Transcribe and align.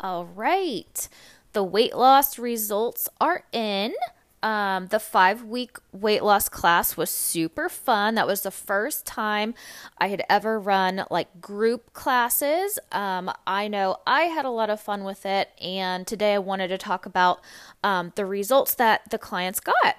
All 0.00 0.26
right. 0.26 1.08
The 1.52 1.64
weight 1.64 1.94
loss 1.94 2.38
results 2.38 3.08
are 3.20 3.44
in. 3.52 3.94
Um, 4.40 4.86
the 4.86 5.00
five 5.00 5.42
week 5.42 5.78
weight 5.90 6.22
loss 6.22 6.48
class 6.48 6.96
was 6.96 7.10
super 7.10 7.68
fun. 7.68 8.14
That 8.14 8.26
was 8.28 8.42
the 8.42 8.52
first 8.52 9.04
time 9.04 9.54
I 9.98 10.08
had 10.08 10.22
ever 10.30 10.60
run 10.60 11.04
like 11.10 11.40
group 11.40 11.92
classes. 11.92 12.78
Um, 12.92 13.32
I 13.46 13.66
know 13.66 13.96
I 14.06 14.22
had 14.22 14.44
a 14.44 14.50
lot 14.50 14.70
of 14.70 14.80
fun 14.80 15.02
with 15.02 15.26
it, 15.26 15.50
and 15.60 16.06
today 16.06 16.34
I 16.34 16.38
wanted 16.38 16.68
to 16.68 16.78
talk 16.78 17.04
about 17.04 17.40
um, 17.82 18.12
the 18.14 18.24
results 18.24 18.74
that 18.76 19.10
the 19.10 19.18
clients 19.18 19.58
got. 19.58 19.96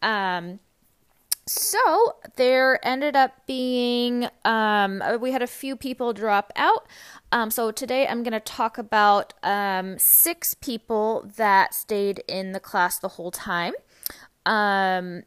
Um, 0.00 0.60
so 1.46 2.16
there 2.36 2.84
ended 2.86 3.14
up 3.16 3.46
being 3.46 4.28
um, 4.44 5.02
we 5.20 5.32
had 5.32 5.42
a 5.42 5.46
few 5.46 5.76
people 5.76 6.12
drop 6.12 6.52
out. 6.56 6.86
Um, 7.32 7.50
so 7.50 7.70
today 7.70 8.06
i'm 8.06 8.22
going 8.22 8.32
to 8.32 8.40
talk 8.40 8.78
about 8.78 9.34
um, 9.42 9.98
six 9.98 10.54
people 10.54 11.30
that 11.36 11.74
stayed 11.74 12.22
in 12.28 12.52
the 12.52 12.60
class 12.60 12.98
the 12.98 13.08
whole 13.08 13.30
time. 13.30 13.74
Um, 14.46 15.24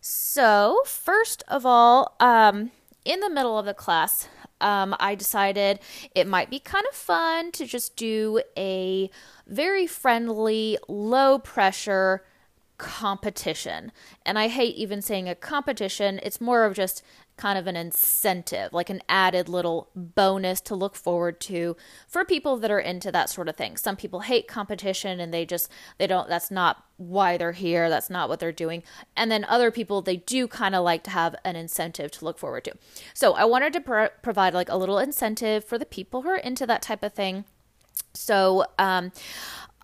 so 0.00 0.80
first 0.86 1.42
of 1.48 1.66
all 1.66 2.16
um, 2.20 2.70
in 3.04 3.20
the 3.20 3.30
middle 3.30 3.58
of 3.58 3.66
the 3.66 3.74
class 3.74 4.28
um, 4.60 4.96
I 4.98 5.14
decided 5.14 5.80
it 6.14 6.26
might 6.26 6.50
be 6.50 6.58
kind 6.58 6.84
of 6.90 6.96
fun 6.96 7.52
to 7.52 7.66
just 7.66 7.96
do 7.96 8.42
a 8.56 9.10
very 9.46 9.86
friendly, 9.86 10.78
low 10.88 11.38
pressure 11.38 12.24
competition. 12.78 13.92
And 14.24 14.38
I 14.38 14.48
hate 14.48 14.76
even 14.76 15.02
saying 15.02 15.28
a 15.28 15.34
competition, 15.34 16.20
it's 16.22 16.40
more 16.40 16.64
of 16.64 16.74
just 16.74 17.02
kind 17.36 17.58
of 17.58 17.66
an 17.66 17.76
incentive, 17.76 18.72
like 18.72 18.90
an 18.90 19.00
added 19.08 19.48
little 19.48 19.90
bonus 19.94 20.60
to 20.60 20.74
look 20.74 20.94
forward 20.94 21.40
to 21.40 21.76
for 22.06 22.24
people 22.24 22.56
that 22.56 22.70
are 22.70 22.80
into 22.80 23.12
that 23.12 23.30
sort 23.30 23.48
of 23.48 23.56
thing. 23.56 23.76
Some 23.76 23.96
people 23.96 24.20
hate 24.20 24.48
competition 24.48 25.20
and 25.20 25.32
they 25.32 25.46
just 25.46 25.70
they 25.98 26.06
don't 26.06 26.28
that's 26.28 26.50
not 26.50 26.84
why 26.96 27.36
they're 27.36 27.52
here, 27.52 27.88
that's 27.88 28.10
not 28.10 28.28
what 28.28 28.40
they're 28.40 28.52
doing. 28.52 28.82
And 29.16 29.30
then 29.30 29.44
other 29.44 29.70
people 29.70 30.02
they 30.02 30.16
do 30.16 30.48
kind 30.48 30.74
of 30.74 30.84
like 30.84 31.04
to 31.04 31.10
have 31.10 31.36
an 31.44 31.56
incentive 31.56 32.10
to 32.12 32.24
look 32.24 32.38
forward 32.38 32.64
to. 32.64 32.74
So, 33.14 33.34
I 33.34 33.44
wanted 33.44 33.72
to 33.74 33.80
pro- 33.80 34.08
provide 34.22 34.52
like 34.54 34.68
a 34.68 34.76
little 34.76 34.98
incentive 34.98 35.64
for 35.64 35.78
the 35.78 35.86
people 35.86 36.22
who 36.22 36.30
are 36.30 36.36
into 36.36 36.66
that 36.66 36.82
type 36.82 37.02
of 37.02 37.12
thing. 37.12 37.44
So, 38.14 38.64
um, 38.78 39.12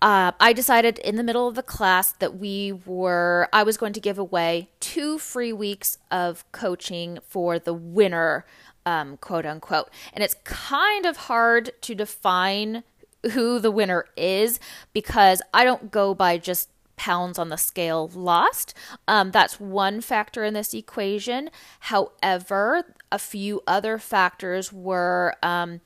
uh, 0.01 0.31
I 0.39 0.53
decided 0.53 0.99
in 0.99 1.15
the 1.15 1.23
middle 1.23 1.47
of 1.47 1.55
the 1.55 1.63
class 1.63 2.11
that 2.13 2.37
we 2.37 2.73
were, 2.85 3.47
I 3.53 3.63
was 3.63 3.77
going 3.77 3.93
to 3.93 3.99
give 3.99 4.17
away 4.17 4.69
two 4.79 5.17
free 5.17 5.53
weeks 5.53 5.97
of 6.11 6.49
coaching 6.51 7.19
for 7.23 7.59
the 7.59 7.73
winner, 7.73 8.45
um, 8.85 9.17
quote 9.17 9.45
unquote. 9.45 9.89
And 10.13 10.23
it's 10.23 10.35
kind 10.43 11.05
of 11.05 11.17
hard 11.17 11.71
to 11.81 11.95
define 11.95 12.83
who 13.31 13.59
the 13.59 13.71
winner 13.71 14.05
is 14.15 14.59
because 14.93 15.41
I 15.53 15.63
don't 15.63 15.91
go 15.91 16.13
by 16.13 16.37
just 16.37 16.69
pounds 16.97 17.39
on 17.39 17.49
the 17.49 17.57
scale 17.57 18.09
lost. 18.13 18.73
Um, 19.07 19.31
that's 19.31 19.59
one 19.59 20.01
factor 20.01 20.43
in 20.43 20.53
this 20.53 20.73
equation. 20.73 21.49
However, 21.81 22.95
a 23.11 23.19
few 23.19 23.61
other 23.65 23.97
factors 23.97 24.71
were, 24.71 25.35
um, 25.41 25.81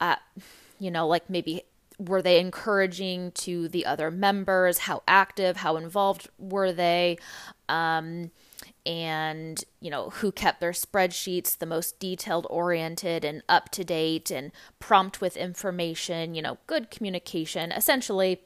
uh, 0.00 0.16
you 0.78 0.90
know, 0.90 1.06
like 1.06 1.28
maybe 1.28 1.62
were 2.08 2.22
they 2.22 2.38
encouraging 2.38 3.32
to 3.32 3.68
the 3.68 3.86
other 3.86 4.10
members? 4.10 4.78
How 4.78 5.02
active, 5.06 5.58
how 5.58 5.76
involved 5.76 6.28
were 6.38 6.72
they? 6.72 7.18
Um, 7.68 8.30
and 8.84 9.64
you 9.80 9.90
know 9.90 10.10
who 10.10 10.32
kept 10.32 10.60
their 10.60 10.72
spreadsheets 10.72 11.56
the 11.56 11.66
most 11.66 11.98
detailed 12.00 12.46
oriented 12.50 13.24
and 13.24 13.42
up 13.48 13.68
to 13.70 13.84
date 13.84 14.30
and 14.30 14.50
prompt 14.80 15.20
with 15.20 15.36
information 15.36 16.34
you 16.34 16.42
know 16.42 16.58
good 16.66 16.90
communication 16.90 17.70
essentially 17.70 18.40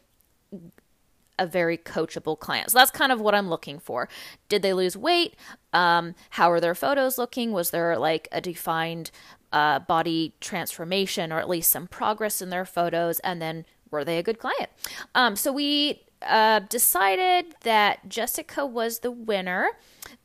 a 1.39 1.47
very 1.47 1.79
coachable 1.79 2.39
client 2.39 2.71
so 2.71 2.79
that's 2.79 2.91
kind 2.91 3.13
of 3.13 3.21
what 3.21 3.35
i'm 3.35 3.49
looking 3.49 3.79
for 3.79 4.09
did 4.49 4.63
they 4.63 4.73
lose 4.73 4.97
weight 4.97 5.35
um, 5.73 6.15
how 6.31 6.51
are 6.51 6.61
their 6.61 6.75
photos 6.75 7.19
looking 7.19 7.53
was 7.53 7.71
there 7.71 7.99
like 7.99 8.29
a 8.33 8.41
defined 8.41 9.11
uh, 9.53 9.79
body 9.81 10.35
transformation 10.41 11.33
or 11.33 11.39
at 11.39 11.49
least 11.49 11.71
some 11.71 11.87
progress 11.87 12.43
in 12.43 12.51
their 12.51 12.65
photos, 12.65 13.19
and 13.21 13.41
then 13.41 13.65
were 13.91 14.05
they 14.05 14.19
a 14.19 14.23
good 14.23 14.39
client? 14.39 14.71
Um, 15.15 15.37
so 15.37 15.53
we 15.53 16.03
uh, 16.23 16.61
decided 16.61 17.55
that 17.63 18.09
Jessica 18.09 18.67
was 18.67 19.01
the 19.01 19.11
winner. 19.11 19.71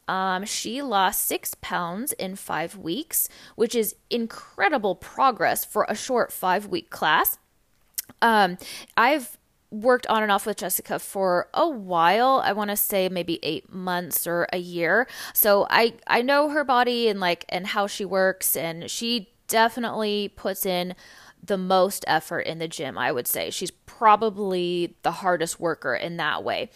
Um, 0.07 0.45
she 0.45 0.81
lost 0.81 1.25
six 1.25 1.55
pounds 1.61 2.11
in 2.13 2.35
five 2.35 2.75
weeks, 2.75 3.29
which 3.55 3.75
is 3.75 3.95
incredible 4.09 4.95
progress 4.95 5.63
for 5.63 5.85
a 5.87 5.95
short 5.95 6.31
five 6.31 6.67
week 6.67 6.89
class. 6.89 7.37
Um, 8.21 8.57
I've 8.97 9.37
worked 9.71 10.05
on 10.07 10.21
and 10.21 10.31
off 10.31 10.45
with 10.45 10.57
Jessica 10.57 10.99
for 10.99 11.47
a 11.53 11.67
while. 11.67 12.41
I 12.43 12.51
want 12.51 12.69
to 12.69 12.77
say 12.77 13.09
maybe 13.09 13.39
8 13.41 13.73
months 13.73 14.27
or 14.27 14.47
a 14.51 14.57
year. 14.57 15.07
So 15.33 15.65
I 15.69 15.93
I 16.07 16.21
know 16.21 16.49
her 16.49 16.63
body 16.63 17.07
and 17.07 17.19
like 17.19 17.45
and 17.49 17.67
how 17.67 17.87
she 17.87 18.05
works 18.05 18.55
and 18.55 18.91
she 18.91 19.29
definitely 19.47 20.29
puts 20.35 20.65
in 20.65 20.95
the 21.43 21.57
most 21.57 22.05
effort 22.07 22.41
in 22.41 22.59
the 22.59 22.67
gym, 22.67 22.97
I 22.97 23.11
would 23.11 23.27
say. 23.27 23.49
She's 23.49 23.71
probably 23.71 24.95
the 25.01 25.11
hardest 25.11 25.59
worker 25.59 25.95
in 25.95 26.17
that 26.17 26.43
way. 26.43 26.69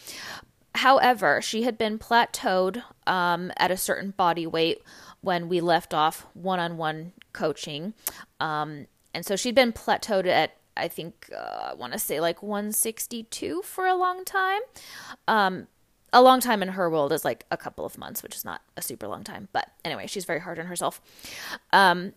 However, 0.75 1.41
she 1.41 1.63
had 1.63 1.77
been 1.77 1.97
plateaued 2.00 2.83
um, 3.07 3.51
at 3.57 3.72
a 3.72 3.77
certain 3.77 4.12
body 4.12 4.45
weight 4.45 4.81
when 5.22 5.47
we 5.47 5.62
left 5.62 5.94
off 5.94 6.25
one 6.33 6.59
on 6.59 6.77
one 6.77 7.13
coaching. 7.31 7.94
Um, 8.39 8.88
and 9.13 9.25
so 9.25 9.35
she'd 9.35 9.56
been 9.56 9.72
plateaued 9.72 10.27
at 10.27 10.57
I 10.78 10.88
think 10.88 11.30
uh, 11.36 11.72
I 11.72 11.74
want 11.74 11.94
to 11.94 12.00
say 12.00 12.19
like 12.19 12.44
162 12.44 13.62
for 13.63 13.86
a 13.86 13.96
long 13.96 14.25
time. 14.25 14.62
Um, 15.28 15.68
a 16.16 16.22
long 16.22 16.40
time 16.40 16.63
in 16.63 16.69
her 16.69 16.90
world 16.90 17.12
is 17.12 17.25
like 17.25 17.46
a 17.52 17.58
couple 17.58 17.86
of 17.86 17.97
months, 17.97 18.24
which 18.24 18.36
is 18.36 18.46
not 18.46 18.62
a 18.78 18.81
super 18.81 19.06
long 19.06 19.25
time. 19.25 19.50
But 19.52 19.69
anyway, 19.84 20.08
she's 20.08 20.24
very 20.24 20.40
hard 20.40 20.58
on 20.59 20.68
herself. 20.68 21.02
Um, 21.74 22.13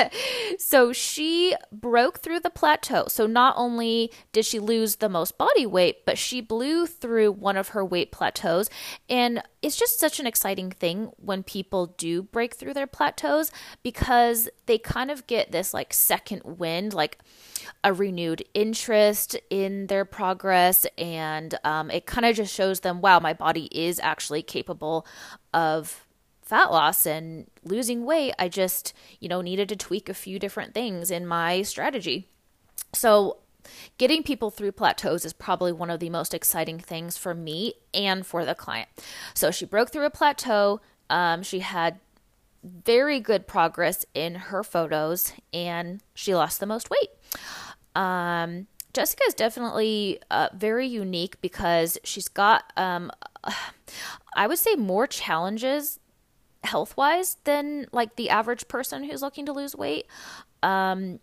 so 0.58 0.92
she 0.92 1.54
broke 1.72 2.18
through 2.18 2.40
the 2.40 2.50
plateau. 2.50 3.06
So 3.08 3.26
not 3.26 3.54
only 3.56 4.12
did 4.32 4.44
she 4.44 4.58
lose 4.58 4.96
the 4.96 5.08
most 5.08 5.38
body 5.38 5.64
weight, 5.64 6.04
but 6.04 6.18
she 6.18 6.42
blew 6.42 6.86
through 6.86 7.32
one 7.32 7.56
of 7.56 7.68
her 7.68 7.82
weight 7.82 8.12
plateaus. 8.12 8.68
And 9.08 9.42
it's 9.60 9.76
just 9.76 9.98
such 9.98 10.20
an 10.20 10.26
exciting 10.26 10.70
thing 10.70 11.10
when 11.16 11.42
people 11.42 11.86
do 11.98 12.22
break 12.22 12.54
through 12.54 12.74
their 12.74 12.86
plateaus 12.86 13.50
because 13.82 14.48
they 14.66 14.78
kind 14.78 15.10
of 15.10 15.26
get 15.26 15.50
this 15.50 15.74
like 15.74 15.92
second 15.92 16.42
wind, 16.44 16.94
like 16.94 17.18
a 17.82 17.92
renewed 17.92 18.44
interest 18.54 19.36
in 19.50 19.88
their 19.88 20.04
progress. 20.04 20.86
And 20.96 21.58
um, 21.64 21.90
it 21.90 22.06
kind 22.06 22.24
of 22.24 22.36
just 22.36 22.54
shows 22.54 22.80
them, 22.80 23.00
wow, 23.00 23.18
my 23.18 23.32
body 23.32 23.68
is 23.72 23.98
actually 24.00 24.42
capable 24.42 25.06
of 25.52 26.06
fat 26.42 26.70
loss 26.70 27.04
and 27.04 27.46
losing 27.64 28.04
weight. 28.04 28.34
I 28.38 28.48
just, 28.48 28.92
you 29.20 29.28
know, 29.28 29.40
needed 29.40 29.68
to 29.70 29.76
tweak 29.76 30.08
a 30.08 30.14
few 30.14 30.38
different 30.38 30.72
things 30.72 31.10
in 31.10 31.26
my 31.26 31.62
strategy. 31.62 32.28
So, 32.94 33.38
getting 33.98 34.22
people 34.22 34.50
through 34.50 34.72
plateaus 34.72 35.24
is 35.24 35.32
probably 35.32 35.72
one 35.72 35.90
of 35.90 36.00
the 36.00 36.10
most 36.10 36.34
exciting 36.34 36.78
things 36.78 37.16
for 37.16 37.34
me 37.34 37.74
and 37.92 38.26
for 38.26 38.44
the 38.44 38.54
client. 38.54 38.88
So, 39.34 39.50
she 39.50 39.64
broke 39.64 39.90
through 39.90 40.06
a 40.06 40.10
plateau. 40.10 40.80
Um, 41.10 41.42
she 41.42 41.60
had 41.60 42.00
very 42.62 43.20
good 43.20 43.46
progress 43.46 44.04
in 44.14 44.34
her 44.34 44.62
photos 44.62 45.32
and 45.52 46.02
she 46.14 46.34
lost 46.34 46.60
the 46.60 46.66
most 46.66 46.90
weight. 46.90 47.10
Um, 47.94 48.66
Jessica 48.92 49.22
is 49.28 49.34
definitely 49.34 50.20
uh, 50.30 50.48
very 50.54 50.86
unique 50.86 51.40
because 51.40 51.98
she's 52.04 52.28
got, 52.28 52.72
um, 52.76 53.10
I 54.34 54.46
would 54.46 54.58
say, 54.58 54.74
more 54.74 55.06
challenges 55.06 56.00
health 56.64 56.96
wise 56.96 57.36
than 57.44 57.86
like 57.92 58.16
the 58.16 58.30
average 58.30 58.66
person 58.68 59.04
who's 59.04 59.22
looking 59.22 59.46
to 59.46 59.52
lose 59.52 59.76
weight. 59.76 60.06
Um, 60.62 61.20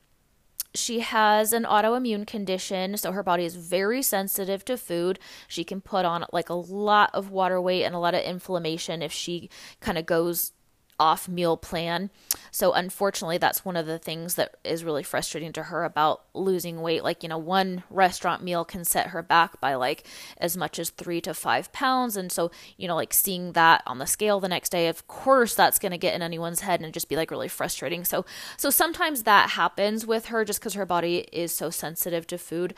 she 0.75 0.99
has 0.99 1.53
an 1.53 1.63
autoimmune 1.63 2.27
condition, 2.27 2.97
so 2.97 3.11
her 3.11 3.23
body 3.23 3.45
is 3.45 3.55
very 3.55 4.01
sensitive 4.01 4.65
to 4.65 4.77
food. 4.77 5.19
She 5.47 5.63
can 5.63 5.81
put 5.81 6.05
on 6.05 6.25
like 6.31 6.49
a 6.49 6.53
lot 6.53 7.09
of 7.13 7.31
water 7.31 7.59
weight 7.61 7.83
and 7.83 7.95
a 7.95 7.99
lot 7.99 8.13
of 8.13 8.21
inflammation 8.21 9.01
if 9.01 9.11
she 9.11 9.49
kind 9.79 9.97
of 9.97 10.05
goes 10.05 10.51
off 10.99 11.27
meal 11.27 11.57
plan. 11.57 12.09
So 12.51 12.71
unfortunately, 12.73 13.37
that's 13.37 13.65
one 13.65 13.75
of 13.75 13.85
the 13.85 13.97
things 13.97 14.35
that 14.35 14.55
is 14.63 14.83
really 14.83 15.03
frustrating 15.03 15.51
to 15.53 15.63
her 15.63 15.83
about 15.83 16.23
losing 16.33 16.81
weight. 16.81 17.03
Like, 17.03 17.23
you 17.23 17.29
know, 17.29 17.37
one 17.37 17.83
restaurant 17.89 18.43
meal 18.43 18.63
can 18.63 18.85
set 18.85 19.07
her 19.07 19.21
back 19.21 19.59
by 19.59 19.75
like 19.75 20.07
as 20.37 20.55
much 20.55 20.79
as 20.79 20.89
three 20.89 21.19
to 21.21 21.33
five 21.33 21.71
pounds. 21.73 22.15
And 22.15 22.31
so, 22.31 22.51
you 22.77 22.87
know, 22.87 22.95
like 22.95 23.13
seeing 23.13 23.51
that 23.53 23.83
on 23.85 23.99
the 23.99 24.07
scale 24.07 24.39
the 24.39 24.47
next 24.47 24.69
day, 24.69 24.87
of 24.87 25.07
course, 25.07 25.53
that's 25.53 25.79
going 25.79 25.91
to 25.91 25.97
get 25.97 26.15
in 26.15 26.21
anyone's 26.21 26.61
head 26.61 26.81
and 26.81 26.93
just 26.93 27.09
be 27.09 27.15
like 27.15 27.31
really 27.31 27.49
frustrating. 27.49 28.05
So, 28.05 28.25
so 28.57 28.69
sometimes 28.69 29.23
that 29.23 29.51
happens 29.51 30.05
with 30.05 30.27
her 30.27 30.45
just 30.45 30.59
because 30.59 30.75
her 30.75 30.85
body 30.85 31.27
is 31.31 31.51
so 31.51 31.69
sensitive 31.69 32.25
to 32.27 32.37
food. 32.37 32.73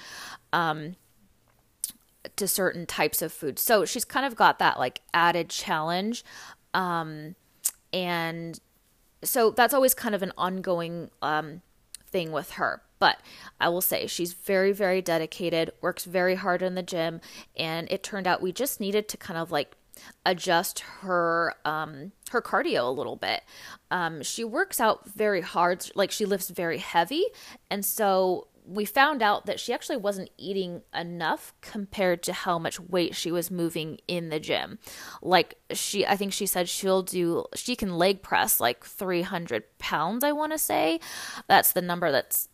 Um, 0.51 0.95
to 2.35 2.47
certain 2.47 2.85
types 2.85 3.21
of 3.21 3.31
food. 3.31 3.57
So 3.57 3.85
she's 3.85 4.03
kind 4.05 4.25
of 4.25 4.35
got 4.35 4.59
that 4.59 4.77
like 4.77 5.01
added 5.13 5.49
challenge. 5.49 6.25
Um, 6.73 7.35
and 7.97 8.59
so 9.23 9.49
that's 9.49 9.73
always 9.73 9.95
kind 9.95 10.13
of 10.13 10.21
an 10.21 10.31
ongoing 10.37 11.09
um, 11.23 11.61
thing 12.05 12.31
with 12.31 12.51
her. 12.51 12.83
But 12.99 13.19
I 13.59 13.69
will 13.69 13.81
say 13.81 14.05
she's 14.07 14.33
very, 14.33 14.71
very 14.71 15.01
dedicated, 15.01 15.71
works 15.81 16.05
very 16.05 16.35
hard 16.35 16.61
in 16.61 16.75
the 16.75 16.83
gym, 16.83 17.21
and 17.55 17.87
it 17.91 18.03
turned 18.03 18.27
out 18.27 18.41
we 18.41 18.51
just 18.51 18.79
needed 18.79 19.07
to 19.09 19.17
kind 19.17 19.39
of 19.39 19.51
like 19.51 19.75
adjust 20.25 20.81
her 21.01 21.55
um, 21.65 22.11
her 22.29 22.41
cardio 22.41 22.87
a 22.87 22.91
little 22.91 23.15
bit. 23.15 23.41
Um, 23.89 24.21
she 24.21 24.43
works 24.43 24.79
out 24.79 25.09
very 25.09 25.41
hard, 25.41 25.89
like 25.95 26.11
she 26.11 26.25
lifts 26.25 26.49
very 26.49 26.77
heavy, 26.77 27.25
and 27.71 27.83
so 27.83 28.47
we 28.67 28.83
found 28.83 29.21
out 29.21 29.45
that 29.45 29.59
she 29.59 29.73
actually 29.73 29.97
wasn't 29.97 30.29
eating 30.37 30.81
enough 30.93 31.53
compared 31.61 32.21
to 32.23 32.33
how 32.33 32.59
much 32.59 32.79
weight 32.79 33.15
she 33.15 33.31
was 33.31 33.49
moving 33.49 33.99
in 34.07 34.29
the 34.29 34.39
gym. 34.39 34.77
Like 35.21 35.55
she, 35.71 36.05
I 36.05 36.17
think 36.17 36.33
she 36.33 36.45
said 36.45 36.67
she'll 36.67 37.01
do, 37.01 37.45
she 37.55 37.75
can 37.75 37.97
leg 37.97 38.21
press 38.21 38.59
like 38.59 38.83
300 38.83 39.63
pounds, 39.79 40.23
I 40.23 40.33
want 40.33 40.51
to 40.51 40.57
say. 40.57 40.99
That's 41.47 41.71
the 41.71 41.81
number 41.81 42.11
that's 42.11 42.49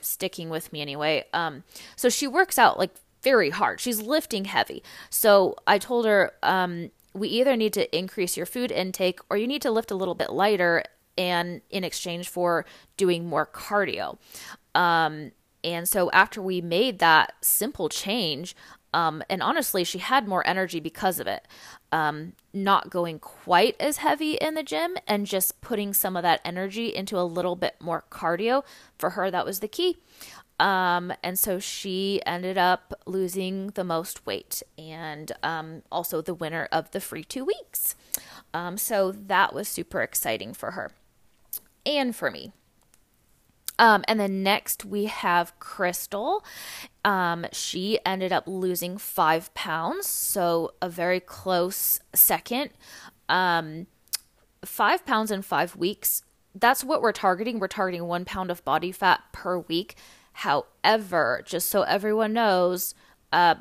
sticking 0.00 0.50
with 0.50 0.72
me 0.72 0.80
anyway. 0.80 1.24
Um, 1.32 1.62
so 1.94 2.08
she 2.08 2.26
works 2.26 2.58
out 2.58 2.78
like 2.78 2.90
very 3.22 3.50
hard. 3.50 3.80
She's 3.80 4.02
lifting 4.02 4.46
heavy. 4.46 4.82
So 5.10 5.54
I 5.66 5.78
told 5.78 6.06
her, 6.06 6.32
um, 6.42 6.90
we 7.14 7.28
either 7.28 7.56
need 7.56 7.72
to 7.74 7.96
increase 7.96 8.36
your 8.36 8.46
food 8.46 8.72
intake 8.72 9.20
or 9.30 9.36
you 9.36 9.46
need 9.46 9.62
to 9.62 9.70
lift 9.70 9.90
a 9.90 9.94
little 9.94 10.14
bit 10.14 10.32
lighter 10.32 10.82
and 11.16 11.60
in 11.70 11.84
exchange 11.84 12.28
for 12.28 12.64
doing 12.96 13.26
more 13.26 13.46
cardio. 13.46 14.18
Um, 14.74 15.32
and 15.64 15.88
so 15.88 16.10
after 16.10 16.42
we 16.42 16.60
made 16.60 16.98
that 16.98 17.34
simple 17.40 17.88
change, 17.88 18.54
um, 18.94 19.22
and 19.30 19.42
honestly, 19.42 19.84
she 19.84 19.98
had 19.98 20.28
more 20.28 20.46
energy 20.46 20.80
because 20.80 21.18
of 21.18 21.26
it. 21.26 21.48
Um, 21.90 22.34
not 22.52 22.90
going 22.90 23.18
quite 23.18 23.76
as 23.80 23.98
heavy 23.98 24.34
in 24.34 24.54
the 24.54 24.62
gym 24.62 24.96
and 25.06 25.26
just 25.26 25.60
putting 25.60 25.94
some 25.94 26.16
of 26.16 26.22
that 26.22 26.40
energy 26.44 26.94
into 26.94 27.18
a 27.18 27.22
little 27.24 27.56
bit 27.56 27.76
more 27.80 28.04
cardio. 28.10 28.64
For 28.98 29.10
her, 29.10 29.30
that 29.30 29.46
was 29.46 29.60
the 29.60 29.68
key. 29.68 29.98
Um, 30.60 31.12
and 31.22 31.38
so 31.38 31.58
she 31.58 32.20
ended 32.24 32.56
up 32.56 32.94
losing 33.06 33.68
the 33.68 33.84
most 33.84 34.24
weight 34.26 34.62
and 34.78 35.32
um, 35.42 35.82
also 35.90 36.20
the 36.20 36.34
winner 36.34 36.68
of 36.70 36.90
the 36.92 37.00
free 37.00 37.24
two 37.24 37.44
weeks. 37.44 37.96
Um, 38.54 38.76
so 38.76 39.10
that 39.12 39.54
was 39.54 39.68
super 39.68 40.02
exciting 40.02 40.52
for 40.52 40.72
her 40.72 40.92
and 41.84 42.14
for 42.14 42.30
me. 42.30 42.52
Um, 43.78 44.04
and 44.06 44.20
then 44.20 44.42
next 44.42 44.84
we 44.84 45.06
have 45.06 45.58
Crystal. 45.58 46.44
Um, 47.04 47.46
she 47.52 47.98
ended 48.04 48.32
up 48.32 48.44
losing 48.46 48.98
five 48.98 49.52
pounds, 49.54 50.06
so 50.06 50.72
a 50.80 50.88
very 50.88 51.20
close 51.20 52.00
second. 52.14 52.70
Um, 53.28 53.86
five 54.64 55.04
pounds 55.04 55.30
in 55.30 55.42
five 55.42 55.74
weeks. 55.76 56.22
That's 56.54 56.84
what 56.84 57.00
we're 57.00 57.12
targeting. 57.12 57.58
We're 57.58 57.68
targeting 57.68 58.06
one 58.06 58.24
pound 58.24 58.50
of 58.50 58.64
body 58.64 58.92
fat 58.92 59.22
per 59.32 59.58
week. 59.58 59.96
However, 60.34 61.42
just 61.44 61.68
so 61.68 61.82
everyone 61.82 62.32
knows, 62.32 62.94
uh, 63.32 63.56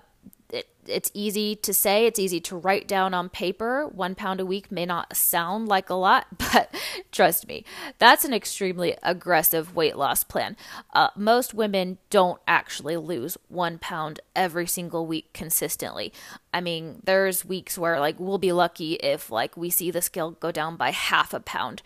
it's 0.88 1.12
easy 1.14 1.56
to 1.58 1.74
say, 1.74 2.06
it's 2.06 2.20
easy 2.20 2.40
to 2.42 2.56
write 2.56 2.88
down 2.88 3.14
on 3.14 3.30
paper. 3.30 3.88
One 3.88 4.16
pound 4.16 4.40
a 4.40 4.46
week 4.46 4.72
may 4.72 4.86
not 4.86 5.16
sound 5.16 5.68
like 5.68 5.90
a 5.90 5.96
lot, 5.96 6.28
but 6.38 6.74
trust 7.12 7.48
me, 7.48 7.64
that's 8.00 8.26
an 8.26 8.34
extremely 8.34 8.96
aggressive 9.04 9.76
weight 9.76 9.98
loss 9.98 10.24
plan. 10.24 10.56
Uh, 10.94 11.10
most 11.16 11.54
women 11.54 11.98
don't 12.10 12.42
actually 12.48 12.98
lose 12.98 13.38
one 13.48 13.78
pound 13.78 14.20
every 14.36 14.68
single 14.68 15.06
week 15.06 15.32
consistently. 15.34 16.12
I 16.54 16.62
mean, 16.62 17.02
there's 17.04 17.46
weeks 17.46 17.78
where 17.78 18.00
like 18.00 18.20
we'll 18.20 18.38
be 18.38 18.52
lucky 18.52 18.94
if 18.96 19.30
like 19.30 19.56
we 19.56 19.70
see 19.70 19.92
the 19.92 20.02
scale 20.02 20.32
go 20.32 20.52
down 20.52 20.76
by 20.76 20.92
half 20.92 21.34
a 21.34 21.40
pound. 21.40 21.82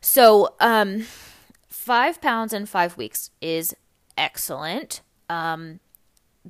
So, 0.00 0.54
um, 0.58 1.04
five 1.68 2.20
pounds 2.20 2.52
in 2.52 2.66
five 2.66 2.96
weeks 2.96 3.30
is 3.40 3.74
excellent. 4.16 5.00
Um, 5.28 5.80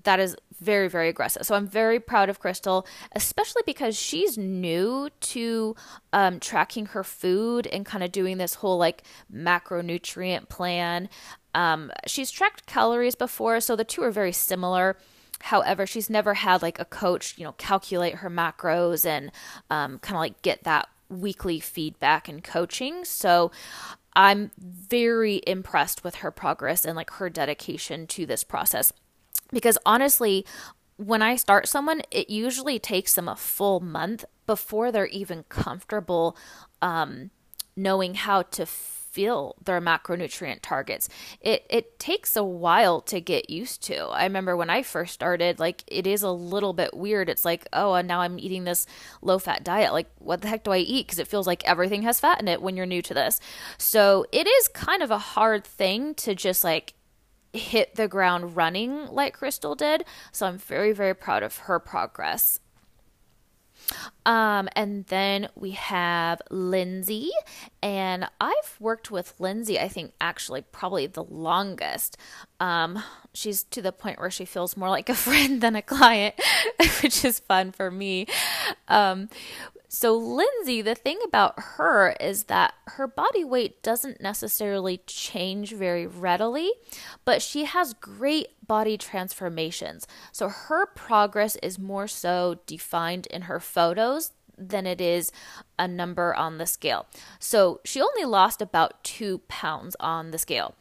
that 0.05 0.21
is 0.21 0.37
very 0.61 0.89
very 0.89 1.09
aggressive. 1.09 1.44
So 1.44 1.55
i'm 1.55 1.67
very 1.67 2.00
proud 2.00 2.29
of 2.29 2.41
crystal 2.41 2.87
especially 3.15 3.62
because 3.67 3.97
she's 3.97 4.39
new 4.39 5.11
to 5.21 5.77
um, 6.12 6.41
tracking 6.41 6.87
her 6.87 7.05
food 7.05 7.67
and 7.67 7.85
kind 7.85 8.05
of 8.05 8.12
doing 8.12 8.39
this 8.39 8.55
whole 8.55 8.79
like 8.79 9.03
macronutrient 9.33 10.49
plan. 10.49 11.09
Um, 11.55 11.91
she's 12.06 12.31
tracked 12.31 12.67
calories 12.67 13.15
before 13.15 13.61
so 13.61 13.77
the 13.77 13.85
two 13.85 14.03
are 14.03 14.11
very 14.11 14.33
similar. 14.33 14.97
However 15.41 15.87
she's 15.87 16.09
never 16.09 16.35
had 16.35 16.62
like 16.62 16.79
a 16.79 16.85
coach 16.85 17.35
you 17.37 17.45
know 17.45 17.53
calculate 17.53 18.17
her 18.17 18.31
macros 18.31 19.05
and 19.05 19.31
um, 19.71 19.99
kind 19.99 20.17
of 20.17 20.21
like 20.21 20.43
get 20.43 20.65
that 20.65 20.88
weekly 21.09 21.61
feedback 21.61 22.29
and 22.29 22.43
coaching. 22.43 23.05
So 23.05 23.50
i'm 24.15 24.50
very 24.59 25.41
impressed 25.47 26.05
with 26.05 26.17
her 26.17 26.31
progress 26.31 26.85
and 26.85 26.97
like 26.97 27.11
her 27.12 27.31
dedication 27.31 28.06
to 28.06 28.27
this 28.27 28.45
process 28.45 28.93
because 29.52 29.79
honestly, 29.84 30.44
when 30.96 31.23
I 31.23 31.37
start 31.37 31.69
someone, 31.69 32.02
it 32.11 32.31
usually 32.31 32.79
takes 32.79 33.14
them 33.14 33.29
a 33.29 33.37
full 33.37 33.81
month 33.81 34.25
before 34.46 34.93
they're 34.93 35.06
even 35.06 35.44
comfortable 35.49 36.37
um, 36.81 37.31
knowing 37.76 38.14
how 38.14 38.43
to 38.43 38.67
fill 38.67 39.56
their 39.62 39.81
macronutrient 39.81 40.61
targets. 40.62 41.08
It 41.40 41.67
it 41.69 41.99
takes 41.99 42.34
a 42.34 42.43
while 42.43 43.02
to 43.02 43.20
get 43.20 43.50
used 43.50 43.82
to. 43.84 44.06
I 44.06 44.25
remember 44.25 44.56
when 44.56 44.70
I 44.70 44.82
first 44.82 45.12
started, 45.12 45.58
like 45.58 45.85
it 45.87 46.06
is 46.06 46.23
a 46.23 46.31
little 46.31 46.73
bit 46.73 46.94
weird. 46.94 47.28
It's 47.28 47.44
like, 47.44 47.67
oh, 47.73 47.94
and 47.94 48.08
now 48.08 48.20
I'm 48.20 48.38
eating 48.38 48.64
this 48.64 48.87
low 49.20 49.38
fat 49.38 49.64
diet. 49.64 49.93
Like, 49.93 50.11
what 50.19 50.40
the 50.40 50.49
heck 50.49 50.64
do 50.64 50.70
I 50.70 50.78
eat? 50.78 51.06
Because 51.06 51.19
it 51.19 51.28
feels 51.28 51.46
like 51.46 51.62
everything 51.64 52.02
has 52.02 52.20
fat 52.20 52.40
in 52.40 52.49
it 52.49 52.62
when 52.62 52.76
you're 52.76 52.87
new 52.87 53.02
to 53.02 53.14
this. 53.14 53.38
So 53.76 54.25
it 54.32 54.46
is 54.46 54.69
kind 54.69 55.02
of 55.02 55.11
a 55.11 55.19
hard 55.19 55.64
thing 55.64 56.14
to 56.14 56.35
just 56.35 56.64
like 56.64 56.94
hit 57.52 57.94
the 57.94 58.08
ground 58.08 58.56
running 58.56 59.06
like 59.06 59.34
Crystal 59.34 59.75
did. 59.75 60.04
So 60.31 60.46
I'm 60.46 60.58
very, 60.58 60.93
very 60.93 61.14
proud 61.14 61.43
of 61.43 61.58
her 61.58 61.78
progress. 61.78 62.60
Um, 64.25 64.69
and 64.76 65.04
then 65.06 65.49
we 65.54 65.72
have 65.72 66.40
Lindsay, 66.50 67.31
and 67.82 68.28
I've 68.40 68.76
worked 68.78 69.10
with 69.10 69.34
Lindsay, 69.38 69.78
I 69.78 69.88
think 69.88 70.12
actually 70.20 70.62
probably 70.62 71.06
the 71.06 71.25
longest. 71.25 72.16
Um, 72.60 73.02
she's 73.34 73.64
to 73.64 73.82
the 73.82 73.93
point 73.93 74.20
where 74.20 74.31
she 74.31 74.44
feels 74.44 74.76
more 74.76 74.88
like 74.88 75.08
a 75.08 75.14
friend 75.26 75.60
than 75.60 75.75
a 75.75 75.82
client, 75.82 76.37
which 77.02 77.25
is 77.25 77.40
fun 77.40 77.72
for 77.72 77.90
me. 77.90 78.26
Um, 78.88 79.28
so, 79.94 80.17
Lindsay, 80.17 80.81
the 80.81 80.94
thing 80.94 81.19
about 81.23 81.53
her 81.76 82.16
is 82.19 82.45
that 82.45 82.73
her 82.87 83.07
body 83.07 83.45
weight 83.45 83.83
doesn't 83.83 84.23
necessarily 84.23 85.02
change 85.07 85.75
very 85.75 86.07
readily, 86.07 86.73
but 87.26 87.43
she 87.43 87.66
has 87.66 87.93
great 87.93 88.66
body 88.66 88.97
transformations. 88.97 90.07
So, 90.33 90.49
her 90.49 90.87
progress 90.87 91.57
is 91.57 91.78
more 91.78 92.09
so 92.09 92.61
defined 92.64 93.26
in 93.26 93.43
her 93.43 93.61
photos 93.61 94.33
than 94.57 94.87
it 94.87 95.02
is 95.02 95.31
a 95.78 95.87
number 95.87 96.35
on 96.35 96.57
the 96.57 96.66
scale. 96.66 97.05
So, 97.38 97.83
she 97.85 98.00
only 98.00 98.25
lost 98.25 98.62
about 98.62 99.05
two 99.05 99.43
pounds 99.47 99.95
on 100.00 100.31
the 100.31 100.38
scale, 100.38 100.75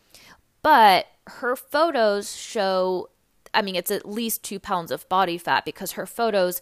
but 0.64 1.08
her 1.28 1.58
photos 1.58 2.34
show, 2.34 3.10
I 3.54 3.62
mean, 3.62 3.76
it's 3.76 3.92
at 3.92 4.08
least 4.08 4.42
two 4.42 4.58
pounds 4.58 4.90
of 4.90 5.10
body 5.10 5.38
fat 5.38 5.66
because 5.66 5.92
her 5.92 6.06
photos 6.06 6.62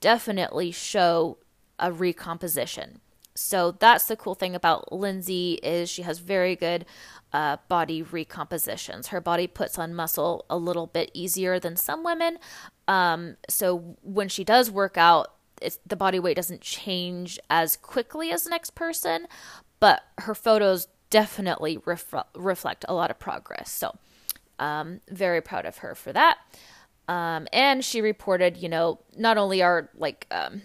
definitely 0.00 0.70
show 0.70 1.38
a 1.78 1.92
recomposition. 1.92 3.00
So 3.34 3.70
that's 3.70 4.06
the 4.06 4.16
cool 4.16 4.34
thing 4.34 4.56
about 4.56 4.92
Lindsay 4.92 5.60
is 5.62 5.88
she 5.88 6.02
has 6.02 6.18
very 6.18 6.56
good 6.56 6.84
uh, 7.32 7.58
body 7.68 8.02
recompositions. 8.02 9.08
Her 9.08 9.20
body 9.20 9.46
puts 9.46 9.78
on 9.78 9.94
muscle 9.94 10.44
a 10.50 10.56
little 10.56 10.88
bit 10.88 11.10
easier 11.14 11.60
than 11.60 11.76
some 11.76 12.02
women. 12.02 12.38
Um, 12.88 13.36
so 13.48 13.96
when 14.02 14.28
she 14.28 14.42
does 14.42 14.70
work 14.70 14.96
out, 14.96 15.34
the 15.86 15.96
body 15.96 16.18
weight 16.18 16.36
doesn't 16.36 16.62
change 16.62 17.38
as 17.48 17.76
quickly 17.76 18.32
as 18.32 18.44
the 18.44 18.50
next 18.50 18.74
person, 18.74 19.26
but 19.78 20.02
her 20.18 20.34
photos 20.34 20.88
definitely 21.10 21.78
ref- 21.84 22.14
reflect 22.34 22.84
a 22.88 22.94
lot 22.94 23.10
of 23.10 23.18
progress. 23.18 23.70
So 23.70 23.96
um, 24.58 25.00
very 25.08 25.40
proud 25.40 25.64
of 25.64 25.78
her 25.78 25.94
for 25.94 26.12
that. 26.12 26.38
Um, 27.08 27.48
and 27.52 27.84
she 27.84 28.00
reported, 28.00 28.56
you 28.56 28.68
know, 28.68 29.00
not 29.16 29.38
only 29.38 29.62
are 29.62 29.90
like 29.94 30.26
um, 30.30 30.62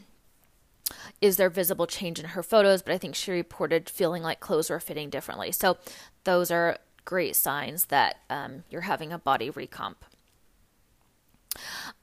is 1.23 1.37
there 1.37 1.49
visible 1.49 1.87
change 1.87 2.19
in 2.19 2.25
her 2.25 2.43
photos, 2.43 2.81
but 2.81 2.93
I 2.93 2.97
think 2.97 3.15
she 3.15 3.31
reported 3.31 3.89
feeling 3.89 4.21
like 4.21 4.41
clothes 4.41 4.69
were 4.69 4.81
fitting 4.81 5.09
differently. 5.09 5.53
So 5.53 5.77
those 6.25 6.51
are 6.51 6.77
great 7.05 7.37
signs 7.37 7.85
that 7.85 8.17
um, 8.29 8.65
you're 8.69 8.81
having 8.81 9.13
a 9.13 9.17
body 9.17 9.49
recomp. 9.49 9.95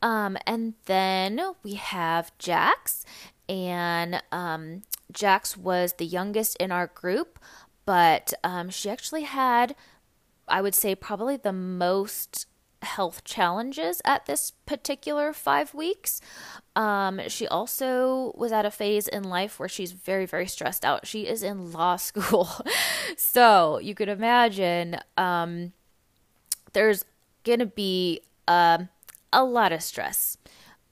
Um, 0.01 0.39
and 0.47 0.73
then 0.87 1.39
we 1.63 1.75
have 1.75 2.33
Jax, 2.39 3.05
and 3.47 4.23
um, 4.33 4.85
Jax 5.13 5.55
was 5.55 5.93
the 5.99 6.07
youngest 6.07 6.57
in 6.57 6.73
our 6.73 6.87
group, 6.87 7.39
but 7.85 8.33
um, 8.43 8.71
she 8.71 8.89
actually 8.89 9.25
had, 9.25 9.75
I 10.49 10.63
would 10.63 10.75
say, 10.75 10.95
probably 10.95 11.37
the 11.37 11.53
most 11.53 12.47
health 12.83 13.25
challenges 13.25 14.01
at 14.05 14.27
this 14.27 14.53
particular 14.67 15.33
five 15.33 15.75
weeks. 15.75 16.21
Um, 16.75 17.21
she 17.29 17.47
also 17.47 18.33
was 18.37 18.53
at 18.53 18.65
a 18.65 18.71
phase 18.71 19.07
in 19.07 19.25
life 19.25 19.59
where 19.59 19.69
she's 19.69 19.93
very, 19.93 20.27
very 20.27 20.47
stressed 20.47 20.85
out. 20.85 21.07
She 21.07 21.27
is 21.27 21.43
in 21.43 21.73
law 21.73 21.97
school. 21.97 22.49
so 23.17 23.79
you 23.79 23.95
could 23.95 24.09
imagine 24.09 24.99
um, 25.17 25.73
there's 26.73 27.05
going 27.45 27.59
to 27.59 27.67
be 27.67 28.21
uh, 28.49 28.79
a 29.33 29.45
lot 29.45 29.73
of 29.73 29.83
stress 29.83 30.37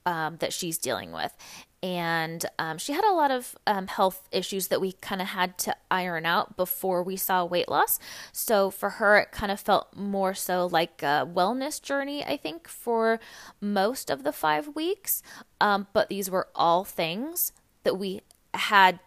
um, 0.05 0.37
that 0.37 0.53
she's 0.53 0.77
dealing 0.77 1.11
with 1.11 1.35
and 1.81 2.45
um, 2.57 2.77
she 2.77 2.93
had 2.93 3.05
a 3.05 3.13
lot 3.13 3.31
of 3.31 3.55
um, 3.65 3.87
health 3.87 4.27
issues 4.31 4.67
that 4.67 4.81
we 4.81 4.93
kind 4.93 5.21
of 5.21 5.29
had 5.29 5.57
to 5.59 5.75
iron 5.89 6.25
out 6.25 6.57
before 6.57 7.01
we 7.01 7.15
saw 7.15 7.45
weight 7.45 7.69
loss. 7.69 7.99
So 8.33 8.69
for 8.69 8.91
her, 8.91 9.17
it 9.17 9.31
kind 9.31 9.51
of 9.51 9.59
felt 9.59 9.95
more 9.95 10.33
so 10.33 10.65
like 10.65 11.01
a 11.01 11.27
wellness 11.31 11.81
journey, 11.81 12.23
I 12.23 12.35
think, 12.35 12.67
for 12.67 13.19
most 13.61 14.09
of 14.09 14.23
the 14.23 14.33
five 14.33 14.75
weeks. 14.75 15.23
Um, 15.61 15.87
but 15.93 16.09
these 16.09 16.29
were 16.29 16.49
all 16.53 16.83
things 16.83 17.53
that 17.83 17.97
we 17.97 18.21
had 18.53 18.99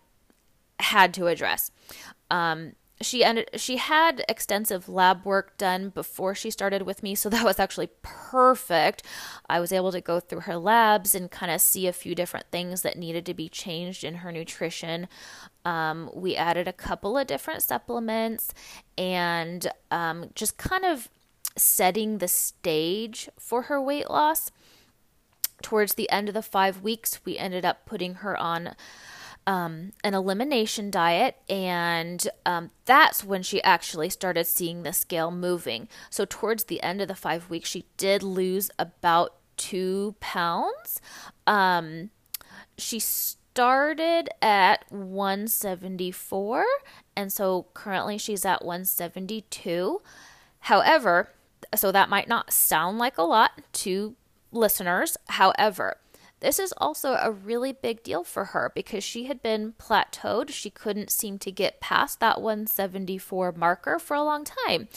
had 0.81 1.13
to 1.15 1.27
address. 1.27 1.71
Um, 2.31 2.73
she 3.03 3.25
ended 3.25 3.49
she 3.57 3.77
had 3.77 4.25
extensive 4.29 4.89
lab 4.89 5.25
work 5.25 5.57
done 5.59 5.91
before 5.91 6.35
she 6.35 6.51
started 6.51 6.83
with 6.83 7.03
me 7.03 7.15
so 7.15 7.29
that 7.29 7.45
was 7.45 7.59
actually 7.59 7.89
perfect. 8.03 9.03
I 9.49 9.61
was 9.61 9.73
able 9.73 9.93
to 9.93 10.01
go 10.01 10.21
through 10.21 10.41
her 10.41 10.57
labs 10.57 11.15
and 11.15 11.31
kind 11.31 11.53
of 11.53 11.61
see 11.61 11.87
a 11.87 11.93
few 11.93 12.15
different 12.15 12.47
things 12.51 12.83
that 12.83 12.99
needed 12.99 13.27
to 13.27 13.35
be 13.35 13.49
changed 13.49 14.05
in 14.05 14.17
her 14.17 14.33
nutrition. 14.33 15.09
Um, 15.65 16.11
we 16.15 16.35
added 16.35 16.67
a 16.67 16.73
couple 16.73 17.17
of 17.17 17.27
different 17.27 17.63
supplements 17.63 18.53
and 18.99 19.71
um, 19.91 20.31
just 20.35 20.57
kind 20.57 20.85
of 20.85 21.09
setting 21.57 22.19
the 22.19 22.29
stage 22.29 23.29
for 23.39 23.63
her 23.63 23.81
weight 23.81 24.09
loss. 24.09 24.51
Towards 25.63 25.95
the 25.95 26.11
end 26.11 26.29
of 26.29 26.35
the 26.35 26.43
five 26.43 26.83
weeks 26.83 27.21
we 27.25 27.39
ended 27.39 27.65
up 27.65 27.87
putting 27.87 28.15
her 28.15 28.37
on 28.37 28.75
um, 29.47 29.93
an 30.05 30.15
elimination 30.15 30.91
diet, 30.91 31.37
and 31.49 32.27
um, 32.47 32.71
that's 32.85 33.25
when 33.25 33.43
she 33.43 33.63
actually 33.63 34.11
started 34.11 34.47
seeing 34.47 34.83
the 34.83 34.93
scale 34.93 35.31
moving. 35.31 35.89
So, 36.11 36.25
towards 36.25 36.65
the 36.65 36.83
end 36.83 37.01
of 37.01 37.09
the 37.09 37.15
five 37.15 37.51
weeks, 37.51 37.69
she 37.69 37.87
did 37.97 38.23
lose 38.23 38.71
about 38.79 39.35
two 39.57 40.15
pounds. 40.21 41.01
Um, 41.47 42.11
she 42.79 42.99
started 42.99 44.29
at 44.41 44.85
174, 44.91 46.65
and 47.17 47.33
so 47.33 47.67
currently 47.75 48.19
she's 48.19 48.45
at 48.45 48.65
172. 48.65 50.01
However, 50.61 51.31
so 51.75 51.93
that 51.93 52.09
might 52.09 52.29
not 52.29 52.53
sound 52.53 52.99
like 52.99 53.19
a 53.19 53.23
lot 53.23 53.61
to 53.73 54.15
listeners. 54.53 55.17
However, 55.29 55.97
this 56.43 56.59
is 56.59 56.75
also 56.77 57.13
a 57.15 57.31
really 57.31 57.73
big 57.73 58.03
deal 58.03 58.25
for 58.25 58.47
her 58.47 58.73
because 58.75 59.05
she 59.05 59.25
had 59.25 59.43
been 59.43 59.75
plateaued. 59.79 60.51
She 60.51 60.71
couldn't 60.71 61.11
seem 61.11 61.39
to 61.39 61.53
get 61.53 61.81
past 61.81 62.19
that 62.19 62.43
174 62.43 63.53
marker 63.53 63.99
for 64.01 64.15
a 64.15 64.25
long 64.25 64.45
time. 64.45 64.89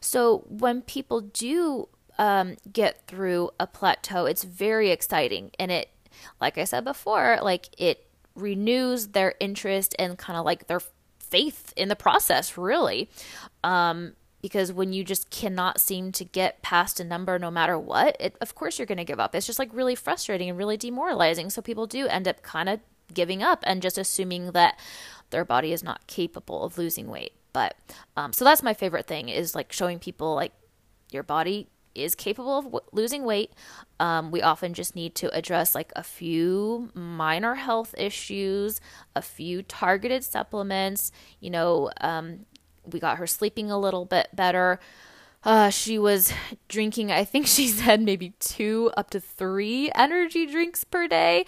So 0.00 0.44
when 0.48 0.82
people 0.82 1.20
do 1.20 1.88
um, 2.18 2.56
get 2.72 3.06
through 3.06 3.50
a 3.60 3.66
plateau, 3.68 4.26
it's 4.26 4.42
very 4.42 4.90
exciting. 4.90 5.52
And 5.58 5.70
it, 5.70 5.90
like 6.40 6.58
I 6.58 6.64
said 6.64 6.84
before, 6.84 7.38
like 7.42 7.68
it 7.78 8.08
renews 8.34 9.08
their 9.08 9.34
interest 9.38 9.94
and 10.00 10.18
kind 10.18 10.36
of 10.36 10.44
like 10.44 10.66
their 10.66 10.80
faith 11.20 11.72
in 11.76 11.88
the 11.88 11.96
process, 11.96 12.58
really. 12.58 13.08
Um, 13.62 14.14
because 14.48 14.72
when 14.72 14.94
you 14.94 15.04
just 15.04 15.28
cannot 15.28 15.78
seem 15.78 16.10
to 16.10 16.24
get 16.24 16.62
past 16.62 16.98
a 16.98 17.04
number 17.04 17.38
no 17.38 17.50
matter 17.50 17.78
what 17.78 18.16
it, 18.18 18.34
of 18.40 18.54
course 18.54 18.78
you're 18.78 18.86
going 18.86 18.96
to 18.96 19.04
give 19.04 19.20
up. 19.20 19.34
It's 19.34 19.46
just 19.46 19.58
like 19.58 19.68
really 19.74 19.94
frustrating 19.94 20.48
and 20.48 20.56
really 20.56 20.78
demoralizing. 20.78 21.50
So 21.50 21.60
people 21.60 21.86
do 21.86 22.06
end 22.06 22.26
up 22.26 22.42
kind 22.42 22.70
of 22.70 22.80
giving 23.12 23.42
up 23.42 23.62
and 23.66 23.82
just 23.82 23.98
assuming 23.98 24.52
that 24.52 24.80
their 25.28 25.44
body 25.44 25.74
is 25.74 25.84
not 25.84 26.06
capable 26.06 26.64
of 26.64 26.78
losing 26.78 27.08
weight. 27.08 27.32
But 27.52 27.76
um, 28.16 28.32
so 28.32 28.42
that's 28.42 28.62
my 28.62 28.72
favorite 28.72 29.06
thing 29.06 29.28
is 29.28 29.54
like 29.54 29.70
showing 29.70 29.98
people 29.98 30.34
like 30.34 30.52
your 31.12 31.22
body 31.22 31.68
is 31.94 32.14
capable 32.14 32.58
of 32.58 32.64
w- 32.64 32.84
losing 32.92 33.24
weight. 33.24 33.52
Um, 34.00 34.30
we 34.30 34.40
often 34.40 34.72
just 34.72 34.96
need 34.96 35.14
to 35.16 35.34
address 35.36 35.74
like 35.74 35.92
a 35.94 36.02
few 36.02 36.90
minor 36.94 37.54
health 37.56 37.94
issues, 37.98 38.80
a 39.14 39.20
few 39.20 39.62
targeted 39.62 40.24
supplements, 40.24 41.12
you 41.38 41.50
know, 41.50 41.90
um, 42.00 42.46
we 42.92 43.00
got 43.00 43.18
her 43.18 43.26
sleeping 43.26 43.70
a 43.70 43.78
little 43.78 44.04
bit 44.04 44.28
better. 44.34 44.80
Uh, 45.44 45.70
she 45.70 45.98
was 45.98 46.32
drinking, 46.68 47.12
I 47.12 47.24
think 47.24 47.46
she 47.48 47.68
said 47.68 48.00
maybe 48.00 48.34
two 48.38 48.90
up 48.96 49.10
to 49.10 49.20
three 49.20 49.90
energy 49.94 50.46
drinks 50.46 50.84
per 50.84 51.06
day. 51.06 51.44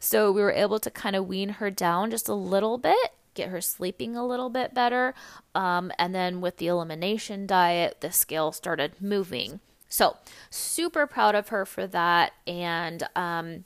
So 0.00 0.32
we 0.32 0.40
were 0.42 0.52
able 0.52 0.78
to 0.80 0.90
kind 0.90 1.16
of 1.16 1.26
wean 1.26 1.50
her 1.50 1.70
down 1.70 2.10
just 2.10 2.28
a 2.28 2.34
little 2.34 2.78
bit, 2.78 3.12
get 3.34 3.50
her 3.50 3.60
sleeping 3.60 4.16
a 4.16 4.26
little 4.26 4.50
bit 4.50 4.74
better. 4.74 5.14
Um, 5.54 5.92
and 5.98 6.14
then 6.14 6.40
with 6.40 6.56
the 6.56 6.68
elimination 6.68 7.46
diet, 7.46 7.98
the 8.00 8.12
scale 8.12 8.52
started 8.52 9.00
moving. 9.00 9.60
So 9.88 10.16
super 10.50 11.06
proud 11.06 11.34
of 11.34 11.48
her 11.48 11.64
for 11.64 11.86
that. 11.86 12.32
And 12.46 13.02
um, 13.14 13.64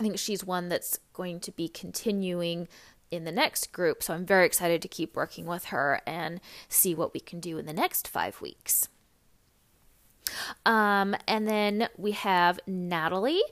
I 0.00 0.02
think 0.02 0.18
she's 0.18 0.44
one 0.44 0.68
that's 0.68 0.98
going 1.12 1.40
to 1.40 1.52
be 1.52 1.68
continuing 1.68 2.68
in 3.10 3.24
the 3.24 3.32
next 3.32 3.72
group. 3.72 4.02
So 4.02 4.14
I'm 4.14 4.26
very 4.26 4.46
excited 4.46 4.82
to 4.82 4.88
keep 4.88 5.16
working 5.16 5.46
with 5.46 5.66
her 5.66 6.00
and 6.06 6.40
see 6.68 6.94
what 6.94 7.14
we 7.14 7.20
can 7.20 7.40
do 7.40 7.58
in 7.58 7.66
the 7.66 7.72
next 7.72 8.08
five 8.08 8.40
weeks. 8.40 8.88
Um, 10.66 11.16
and 11.26 11.48
then 11.48 11.88
we 11.96 12.12
have 12.12 12.60
Natalie. 12.66 13.42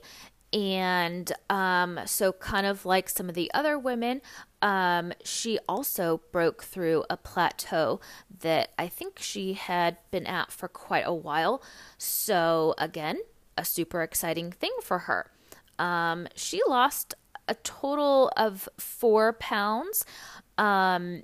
And 0.53 1.29
um, 1.49 1.99
so, 2.05 2.31
kind 2.31 2.65
of 2.65 2.85
like 2.85 3.09
some 3.09 3.27
of 3.27 3.35
the 3.35 3.51
other 3.53 3.77
women, 3.77 4.21
um, 4.61 5.11
she 5.23 5.59
also 5.67 6.21
broke 6.31 6.63
through 6.63 7.03
a 7.09 7.17
plateau 7.17 7.99
that 8.39 8.69
I 8.79 8.87
think 8.87 9.19
she 9.19 9.53
had 9.53 9.97
been 10.09 10.25
at 10.25 10.53
for 10.53 10.69
quite 10.69 11.03
a 11.05 11.13
while. 11.13 11.61
So, 11.97 12.75
again, 12.77 13.19
a 13.57 13.65
super 13.65 14.01
exciting 14.01 14.51
thing 14.51 14.71
for 14.81 14.99
her. 14.99 15.29
Um, 15.77 16.29
she 16.33 16.61
lost 16.67 17.13
a 17.47 17.55
total 17.55 18.31
of 18.37 18.69
four 18.77 19.33
pounds. 19.33 20.05
Um, 20.57 21.23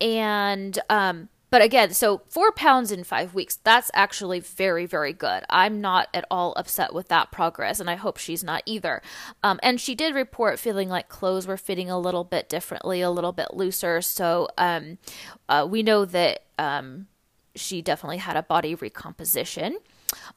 and, 0.00 0.78
um, 0.90 1.28
but 1.50 1.62
again, 1.62 1.94
so 1.94 2.22
four 2.28 2.52
pounds 2.52 2.90
in 2.90 3.04
five 3.04 3.32
weeks, 3.32 3.56
that's 3.56 3.90
actually 3.94 4.40
very, 4.40 4.84
very 4.84 5.12
good. 5.12 5.44
I'm 5.48 5.80
not 5.80 6.08
at 6.12 6.24
all 6.30 6.52
upset 6.56 6.92
with 6.92 7.08
that 7.08 7.30
progress, 7.30 7.80
and 7.80 7.88
I 7.88 7.94
hope 7.94 8.18
she's 8.18 8.44
not 8.44 8.62
either. 8.66 9.00
Um, 9.42 9.60
and 9.62 9.80
she 9.80 9.94
did 9.94 10.14
report 10.14 10.58
feeling 10.58 10.88
like 10.88 11.08
clothes 11.08 11.46
were 11.46 11.56
fitting 11.56 11.88
a 11.88 11.98
little 11.98 12.24
bit 12.24 12.48
differently, 12.48 13.00
a 13.00 13.10
little 13.10 13.32
bit 13.32 13.54
looser. 13.54 14.02
So 14.02 14.48
um, 14.58 14.98
uh, 15.48 15.66
we 15.70 15.82
know 15.82 16.04
that 16.04 16.44
um, 16.58 17.06
she 17.54 17.80
definitely 17.80 18.18
had 18.18 18.36
a 18.36 18.42
body 18.42 18.74
recomposition. 18.74 19.78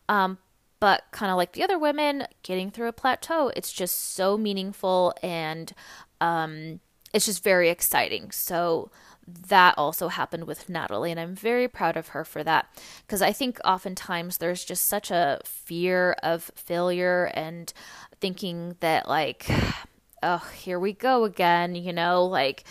Um, 0.07 0.37
but 0.79 1.03
kind 1.11 1.31
of 1.31 1.37
like 1.37 1.53
the 1.53 1.63
other 1.63 1.77
women 1.77 2.25
getting 2.43 2.71
through 2.71 2.87
a 2.87 2.93
plateau 2.93 3.51
it's 3.55 3.71
just 3.71 4.13
so 4.13 4.37
meaningful 4.37 5.13
and 5.21 5.73
um, 6.21 6.79
it's 7.13 7.25
just 7.25 7.43
very 7.43 7.69
exciting. 7.69 8.31
So 8.31 8.91
that 9.47 9.75
also 9.77 10.07
happened 10.07 10.45
with 10.45 10.69
Natalie, 10.69 11.11
and 11.11 11.19
I'm 11.19 11.35
very 11.35 11.67
proud 11.67 11.97
of 11.97 12.09
her 12.09 12.23
for 12.23 12.43
that. 12.43 12.67
Because 13.05 13.21
I 13.21 13.31
think 13.31 13.59
oftentimes 13.63 14.37
there's 14.37 14.65
just 14.65 14.87
such 14.87 15.11
a 15.11 15.39
fear 15.43 16.13
of 16.23 16.51
failure 16.55 17.31
and 17.33 17.71
thinking 18.19 18.75
that, 18.79 19.07
like, 19.07 19.45
oh, 20.23 20.49
here 20.55 20.79
we 20.79 20.93
go 20.93 21.23
again, 21.23 21.75
you 21.75 21.93
know, 21.93 22.25
like, 22.25 22.63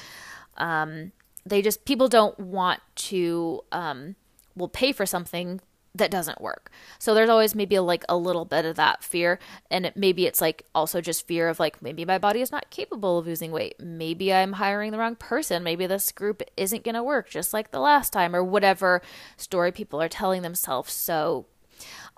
um, 0.56 1.12
they 1.46 1.62
just, 1.62 1.84
people 1.84 2.08
don't 2.08 2.38
want 2.38 2.80
to, 2.96 3.62
um, 3.72 4.16
will 4.56 4.68
pay 4.68 4.92
for 4.92 5.06
something 5.06 5.60
that 5.94 6.10
doesn't 6.10 6.40
work. 6.40 6.70
So 6.98 7.14
there's 7.14 7.30
always 7.30 7.54
maybe 7.54 7.78
like 7.78 8.04
a 8.08 8.16
little 8.16 8.44
bit 8.44 8.64
of 8.64 8.76
that 8.76 9.02
fear 9.02 9.38
and 9.70 9.86
it, 9.86 9.96
maybe 9.96 10.26
it's 10.26 10.40
like 10.40 10.64
also 10.74 11.00
just 11.00 11.26
fear 11.26 11.48
of 11.48 11.58
like 11.58 11.82
maybe 11.82 12.04
my 12.04 12.18
body 12.18 12.40
is 12.40 12.52
not 12.52 12.70
capable 12.70 13.18
of 13.18 13.26
losing 13.26 13.52
weight. 13.52 13.74
Maybe 13.80 14.32
I'm 14.32 14.54
hiring 14.54 14.92
the 14.92 14.98
wrong 14.98 15.16
person. 15.16 15.62
Maybe 15.62 15.86
this 15.86 16.12
group 16.12 16.42
isn't 16.56 16.84
going 16.84 16.94
to 16.94 17.02
work 17.02 17.28
just 17.30 17.52
like 17.52 17.70
the 17.70 17.80
last 17.80 18.12
time 18.12 18.34
or 18.34 18.44
whatever 18.44 19.02
story 19.36 19.72
people 19.72 20.00
are 20.00 20.08
telling 20.08 20.42
themselves. 20.42 20.92
So 20.92 21.46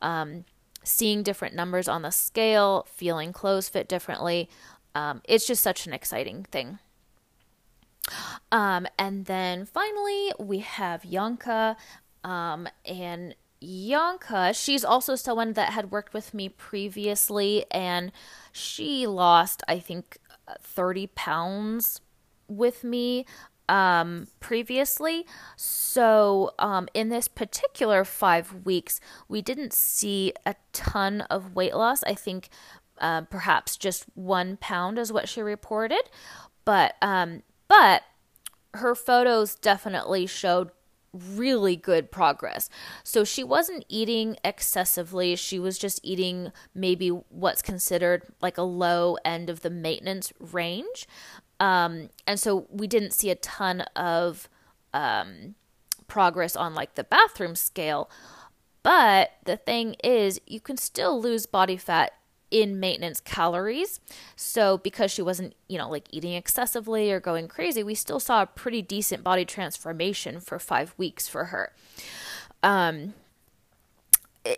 um, 0.01 0.45
seeing 0.83 1.23
different 1.23 1.55
numbers 1.55 1.89
on 1.89 2.03
the 2.03 2.11
scale, 2.11 2.87
feeling 2.91 3.33
clothes 3.33 3.69
fit 3.69 3.89
differently, 3.89 4.49
um, 4.95 5.23
it's 5.25 5.47
just 5.47 5.63
such 5.63 5.87
an 5.87 5.93
exciting 5.93 6.45
thing. 6.51 6.79
Um, 8.51 8.87
and 8.99 9.27
then 9.27 9.65
finally, 9.65 10.33
we 10.39 10.59
have 10.61 11.05
Yanka. 11.05 11.77
Um, 12.25 12.69
and 12.85 13.35
Yanka, 13.61 14.53
she's 14.55 14.85
also 14.85 15.15
someone 15.15 15.53
that 15.55 15.73
had 15.73 15.91
worked 15.91 16.15
with 16.15 16.33
me 16.35 16.49
previously, 16.49 17.65
and 17.71 18.11
she 18.53 19.07
lost, 19.07 19.63
I 19.69 19.79
think, 19.79 20.19
30 20.63 21.09
pounds 21.09 22.01
with 22.49 22.83
me. 22.85 23.27
um, 23.69 24.27
previously. 24.41 25.25
So, 25.57 26.53
um, 26.59 26.89
in 26.93 27.09
this 27.09 27.29
particular 27.29 28.05
five 28.05 28.65
weeks, 28.65 29.01
we 29.29 29.43
didn't 29.43 29.73
see 29.73 30.33
a 30.45 30.57
ton 30.73 31.21
of 31.31 31.55
weight 31.55 31.75
loss. 31.77 32.03
I 32.03 32.15
think 32.15 32.49
uh, 32.99 33.23
perhaps 33.23 33.77
just 33.77 34.07
one 34.15 34.57
pound 34.57 34.99
is 34.99 35.13
what 35.13 35.29
she 35.29 35.41
reported, 35.41 36.03
but 36.65 36.97
um, 37.01 37.43
but 37.69 38.03
her 38.75 38.95
photos 38.97 39.55
definitely 39.55 40.27
showed 40.27 40.71
really 41.13 41.77
good 41.77 42.11
progress. 42.11 42.69
So 43.03 43.25
she 43.25 43.43
wasn't 43.43 43.85
eating 43.89 44.37
excessively. 44.45 45.37
She 45.37 45.59
was 45.59 45.79
just 45.79 46.01
eating 46.03 46.53
maybe 46.75 47.09
what's 47.09 47.63
considered 47.63 48.23
like 48.41 48.59
a 48.59 48.63
low 48.63 49.17
end 49.25 49.51
of 49.51 49.61
the 49.61 49.71
maintenance 49.71 50.33
range. 50.39 51.09
Um, 51.59 52.11
and 52.27 52.39
so 52.39 52.67
we 52.71 52.87
didn't 52.87 53.13
see 53.13 53.31
a 53.31 53.35
ton 53.35 53.83
of 53.95 54.49
um, 54.95 55.55
progress 56.07 56.57
on 56.57 56.75
like 56.75 56.95
the 56.95 57.05
bathroom 57.05 57.55
scale. 57.55 58.11
But 58.83 59.33
the 59.45 59.57
thing 59.57 59.97
is, 60.03 60.41
you 60.47 60.61
can 60.61 60.77
still 60.77 61.21
lose 61.21 61.45
body 61.45 61.77
fat 61.77 62.13
in 62.51 62.81
maintenance 62.81 63.21
calories. 63.21 64.01
So 64.37 64.79
because 64.79 65.11
she 65.11 65.23
wasn't, 65.23 65.55
you 65.69 65.79
know, 65.79 65.89
like 65.89 66.09
eating 66.11 66.35
excessively 66.35 67.13
or 67.13 67.21
going 67.21 67.49
crazy, 67.49 67.83
we 67.83 67.95
still 67.95 68.21
saw 68.21 68.43
a 68.43 68.47
pretty 68.47 68.83
decent 68.83 69.23
body 69.23 69.45
transformation 69.45 70.41
for 70.41 70.59
5 70.59 70.95
weeks 70.97 71.29
for 71.29 71.47
her. 71.47 71.73
Um 72.63 73.15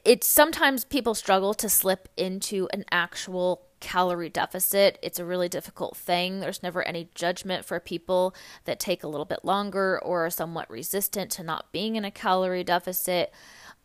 it's 0.05 0.29
sometimes 0.29 0.85
people 0.85 1.15
struggle 1.15 1.55
to 1.55 1.69
slip 1.69 2.09
into 2.17 2.69
an 2.73 2.85
actual 2.93 3.63
calorie 3.81 4.29
deficit. 4.29 4.97
It's 5.03 5.19
a 5.19 5.25
really 5.25 5.49
difficult 5.49 5.97
thing. 5.97 6.39
There's 6.39 6.63
never 6.63 6.87
any 6.87 7.11
judgment 7.15 7.65
for 7.65 7.81
people 7.81 8.35
that 8.65 8.79
take 8.79 9.03
a 9.03 9.09
little 9.09 9.25
bit 9.25 9.45
longer 9.45 10.01
or 10.03 10.25
are 10.25 10.31
somewhat 10.31 10.71
resistant 10.71 11.31
to 11.33 11.43
not 11.43 11.73
being 11.73 11.97
in 11.97 12.05
a 12.05 12.11
calorie 12.11 12.65
deficit. 12.65 13.33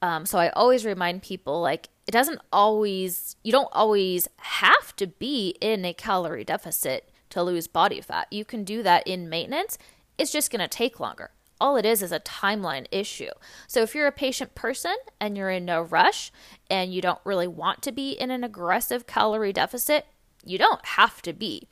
Um, 0.01 0.25
so 0.25 0.37
I 0.37 0.49
always 0.49 0.85
remind 0.85 1.23
people 1.23 1.61
like 1.61 1.89
it 2.05 2.11
doesn't 2.11 2.39
always, 2.53 3.35
you 3.43 3.51
don't 3.51 3.69
always 3.71 4.27
have 4.37 4.95
to 4.97 5.07
be 5.07 5.55
in 5.59 5.83
a 5.85 5.93
calorie 5.93 6.43
deficit 6.43 7.09
to 7.31 7.43
lose 7.43 7.67
body 7.67 7.99
fat. 7.99 8.27
You 8.31 8.45
can 8.45 8.63
do 8.63 8.83
that 8.83 9.05
in 9.07 9.29
maintenance. 9.29 9.77
It's 10.17 10.31
just 10.31 10.51
going 10.51 10.61
to 10.61 10.67
take 10.67 10.99
longer 10.99 11.31
all 11.59 11.75
it 11.75 11.85
is 11.85 12.01
is 12.01 12.11
a 12.11 12.19
timeline 12.19 12.85
issue. 12.91 13.29
So 13.67 13.81
if 13.81 13.95
you're 13.95 14.07
a 14.07 14.11
patient 14.11 14.55
person 14.55 14.95
and 15.19 15.37
you're 15.37 15.49
in 15.49 15.65
no 15.65 15.81
rush 15.81 16.31
and 16.69 16.93
you 16.93 17.01
don't 17.01 17.19
really 17.23 17.47
want 17.47 17.81
to 17.83 17.91
be 17.91 18.11
in 18.11 18.31
an 18.31 18.43
aggressive 18.43 19.07
calorie 19.07 19.53
deficit, 19.53 20.05
you 20.45 20.57
don't 20.57 20.85
have 20.85 21.21
to 21.23 21.33
be. 21.33 21.67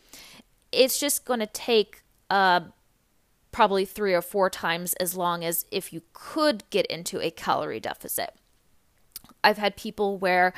It's 0.72 1.00
just 1.00 1.25
going 1.25 1.39
to 1.39 1.48
take 1.48 2.03
uh, 2.29 2.62
probably 3.56 3.86
three 3.86 4.14
or 4.14 4.22
four 4.22 4.50
times 4.50 4.94
as 4.96 5.16
long 5.16 5.42
as 5.42 5.66
if 5.72 5.94
you 5.94 6.02
could 6.12 6.70
get 6.72 6.86
into 6.88 7.22
a 7.22 7.32
calorie 7.32 7.80
deficit. 7.80 8.32
I've 9.46 9.58
had 9.58 9.78
people 9.78 10.18
where 10.18 10.52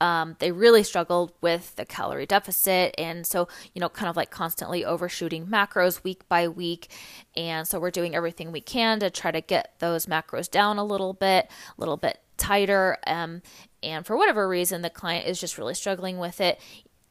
um, 0.00 0.36
they 0.38 0.52
really 0.52 0.84
struggled 0.84 1.32
with 1.40 1.74
the 1.74 1.84
calorie 1.84 2.26
deficit. 2.26 2.94
And 2.96 3.26
so, 3.26 3.48
you 3.74 3.80
know, 3.80 3.88
kind 3.88 4.08
of 4.08 4.14
like 4.14 4.30
constantly 4.30 4.84
overshooting 4.84 5.48
macros 5.48 6.04
week 6.04 6.28
by 6.28 6.46
week. 6.46 6.92
And 7.36 7.66
so 7.66 7.80
we're 7.80 7.90
doing 7.90 8.14
everything 8.14 8.52
we 8.52 8.60
can 8.60 9.00
to 9.00 9.10
try 9.10 9.32
to 9.32 9.40
get 9.40 9.74
those 9.80 10.06
macros 10.06 10.48
down 10.48 10.78
a 10.78 10.84
little 10.84 11.12
bit, 11.12 11.50
a 11.76 11.80
little 11.80 11.96
bit 11.96 12.20
tighter. 12.36 12.98
Um, 13.04 13.42
and 13.82 14.06
for 14.06 14.16
whatever 14.16 14.48
reason, 14.48 14.82
the 14.82 14.90
client 14.90 15.26
is 15.26 15.40
just 15.40 15.58
really 15.58 15.74
struggling 15.74 16.18
with 16.18 16.40
it. 16.40 16.60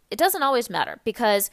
It 0.09 0.17
doesn't 0.17 0.43
always 0.43 0.69
matter 0.69 1.01
because 1.03 1.51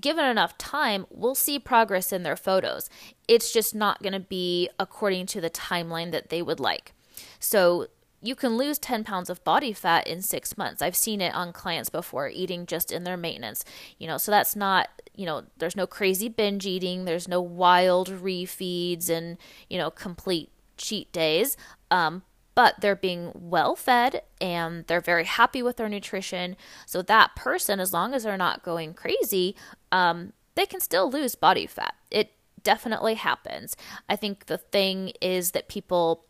given 0.00 0.24
enough 0.24 0.56
time, 0.58 1.06
we'll 1.10 1.34
see 1.34 1.58
progress 1.58 2.12
in 2.12 2.22
their 2.22 2.36
photos. 2.36 2.88
It's 3.28 3.52
just 3.52 3.74
not 3.74 4.02
going 4.02 4.12
to 4.12 4.20
be 4.20 4.68
according 4.78 5.26
to 5.26 5.40
the 5.40 5.50
timeline 5.50 6.12
that 6.12 6.28
they 6.28 6.42
would 6.42 6.60
like. 6.60 6.94
So, 7.38 7.88
you 8.24 8.36
can 8.36 8.56
lose 8.56 8.78
10 8.78 9.02
pounds 9.02 9.28
of 9.28 9.42
body 9.42 9.72
fat 9.72 10.06
in 10.06 10.22
six 10.22 10.56
months. 10.56 10.80
I've 10.80 10.96
seen 10.96 11.20
it 11.20 11.34
on 11.34 11.52
clients 11.52 11.90
before 11.90 12.28
eating 12.28 12.66
just 12.66 12.92
in 12.92 13.02
their 13.02 13.16
maintenance. 13.16 13.64
You 13.98 14.06
know, 14.06 14.16
so 14.16 14.30
that's 14.30 14.54
not, 14.54 14.88
you 15.14 15.26
know, 15.26 15.42
there's 15.58 15.74
no 15.74 15.88
crazy 15.88 16.28
binge 16.28 16.64
eating, 16.64 17.04
there's 17.04 17.26
no 17.26 17.40
wild 17.40 18.08
refeeds 18.08 19.10
and, 19.10 19.38
you 19.68 19.76
know, 19.76 19.90
complete 19.90 20.50
cheat 20.76 21.10
days. 21.12 21.56
Um, 21.90 22.22
but 22.54 22.80
they're 22.80 22.96
being 22.96 23.32
well 23.34 23.74
fed 23.74 24.22
and 24.40 24.86
they're 24.86 25.00
very 25.00 25.24
happy 25.24 25.62
with 25.62 25.76
their 25.76 25.88
nutrition. 25.88 26.56
So 26.86 27.02
that 27.02 27.34
person, 27.34 27.80
as 27.80 27.92
long 27.92 28.14
as 28.14 28.24
they're 28.24 28.36
not 28.36 28.62
going 28.62 28.94
crazy, 28.94 29.56
um, 29.90 30.32
they 30.54 30.66
can 30.66 30.80
still 30.80 31.10
lose 31.10 31.34
body 31.34 31.66
fat. 31.66 31.94
It 32.10 32.32
definitely 32.62 33.14
happens. 33.14 33.76
I 34.08 34.16
think 34.16 34.46
the 34.46 34.58
thing 34.58 35.12
is 35.20 35.52
that 35.52 35.68
people 35.68 36.24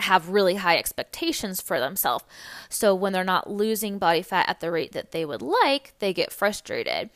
have 0.00 0.28
really 0.28 0.56
high 0.56 0.76
expectations 0.76 1.60
for 1.60 1.80
themselves. 1.80 2.24
So 2.68 2.94
when 2.94 3.12
they're 3.12 3.24
not 3.24 3.50
losing 3.50 3.98
body 3.98 4.22
fat 4.22 4.48
at 4.48 4.60
the 4.60 4.70
rate 4.70 4.92
that 4.92 5.12
they 5.12 5.24
would 5.24 5.42
like, 5.42 5.94
they 6.00 6.12
get 6.12 6.32
frustrated. 6.32 7.10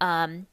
Um, 0.00 0.46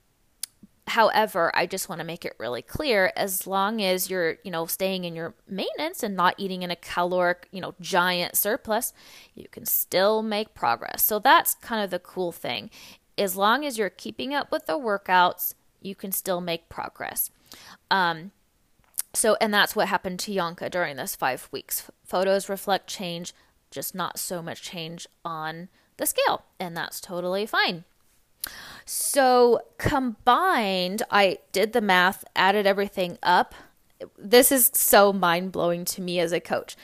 however, 0.87 1.51
I 1.55 1.65
just 1.65 1.89
want 1.89 1.99
to 1.99 2.05
make 2.05 2.25
it 2.25 2.35
really 2.39 2.61
clear 2.61 3.11
as 3.15 3.45
long 3.47 3.81
as 3.81 4.09
you're, 4.09 4.37
you 4.43 4.51
know, 4.51 4.65
staying 4.65 5.03
in 5.03 5.15
your 5.15 5.33
maintenance 5.47 6.03
and 6.03 6.15
not 6.15 6.35
eating 6.37 6.63
in 6.63 6.71
a 6.71 6.75
caloric, 6.75 7.47
you 7.51 7.61
know, 7.61 7.75
giant 7.79 8.35
surplus, 8.35 8.93
you 9.35 9.47
can 9.49 9.65
still 9.65 10.21
make 10.21 10.53
progress. 10.53 11.03
So 11.05 11.19
that's 11.19 11.55
kind 11.55 11.83
of 11.83 11.91
the 11.91 11.99
cool 11.99 12.31
thing. 12.31 12.69
As 13.17 13.35
long 13.35 13.65
as 13.65 13.77
you're 13.77 13.89
keeping 13.89 14.33
up 14.33 14.51
with 14.51 14.65
the 14.65 14.77
workouts, 14.77 15.53
you 15.81 15.95
can 15.95 16.11
still 16.11 16.41
make 16.41 16.69
progress. 16.69 17.29
Um, 17.89 18.31
so, 19.13 19.35
and 19.41 19.53
that's 19.53 19.75
what 19.75 19.87
happened 19.87 20.19
to 20.21 20.31
Yanka 20.31 20.69
during 20.69 20.95
this 20.95 21.15
five 21.15 21.49
weeks. 21.51 21.89
Photos 22.05 22.49
reflect 22.49 22.87
change, 22.87 23.33
just 23.69 23.93
not 23.93 24.17
so 24.17 24.41
much 24.41 24.61
change 24.61 25.07
on 25.25 25.69
the 25.97 26.05
scale, 26.05 26.43
and 26.59 26.75
that's 26.75 27.01
totally 27.01 27.45
fine. 27.45 27.83
So, 28.85 29.61
combined, 29.77 31.03
I 31.09 31.39
did 31.51 31.73
the 31.73 31.81
math, 31.81 32.23
added 32.35 32.65
everything 32.65 33.17
up. 33.21 33.53
This 34.17 34.51
is 34.51 34.71
so 34.73 35.13
mind 35.13 35.51
blowing 35.51 35.85
to 35.85 36.01
me 36.01 36.19
as 36.19 36.31
a 36.31 36.39
coach. 36.39 36.75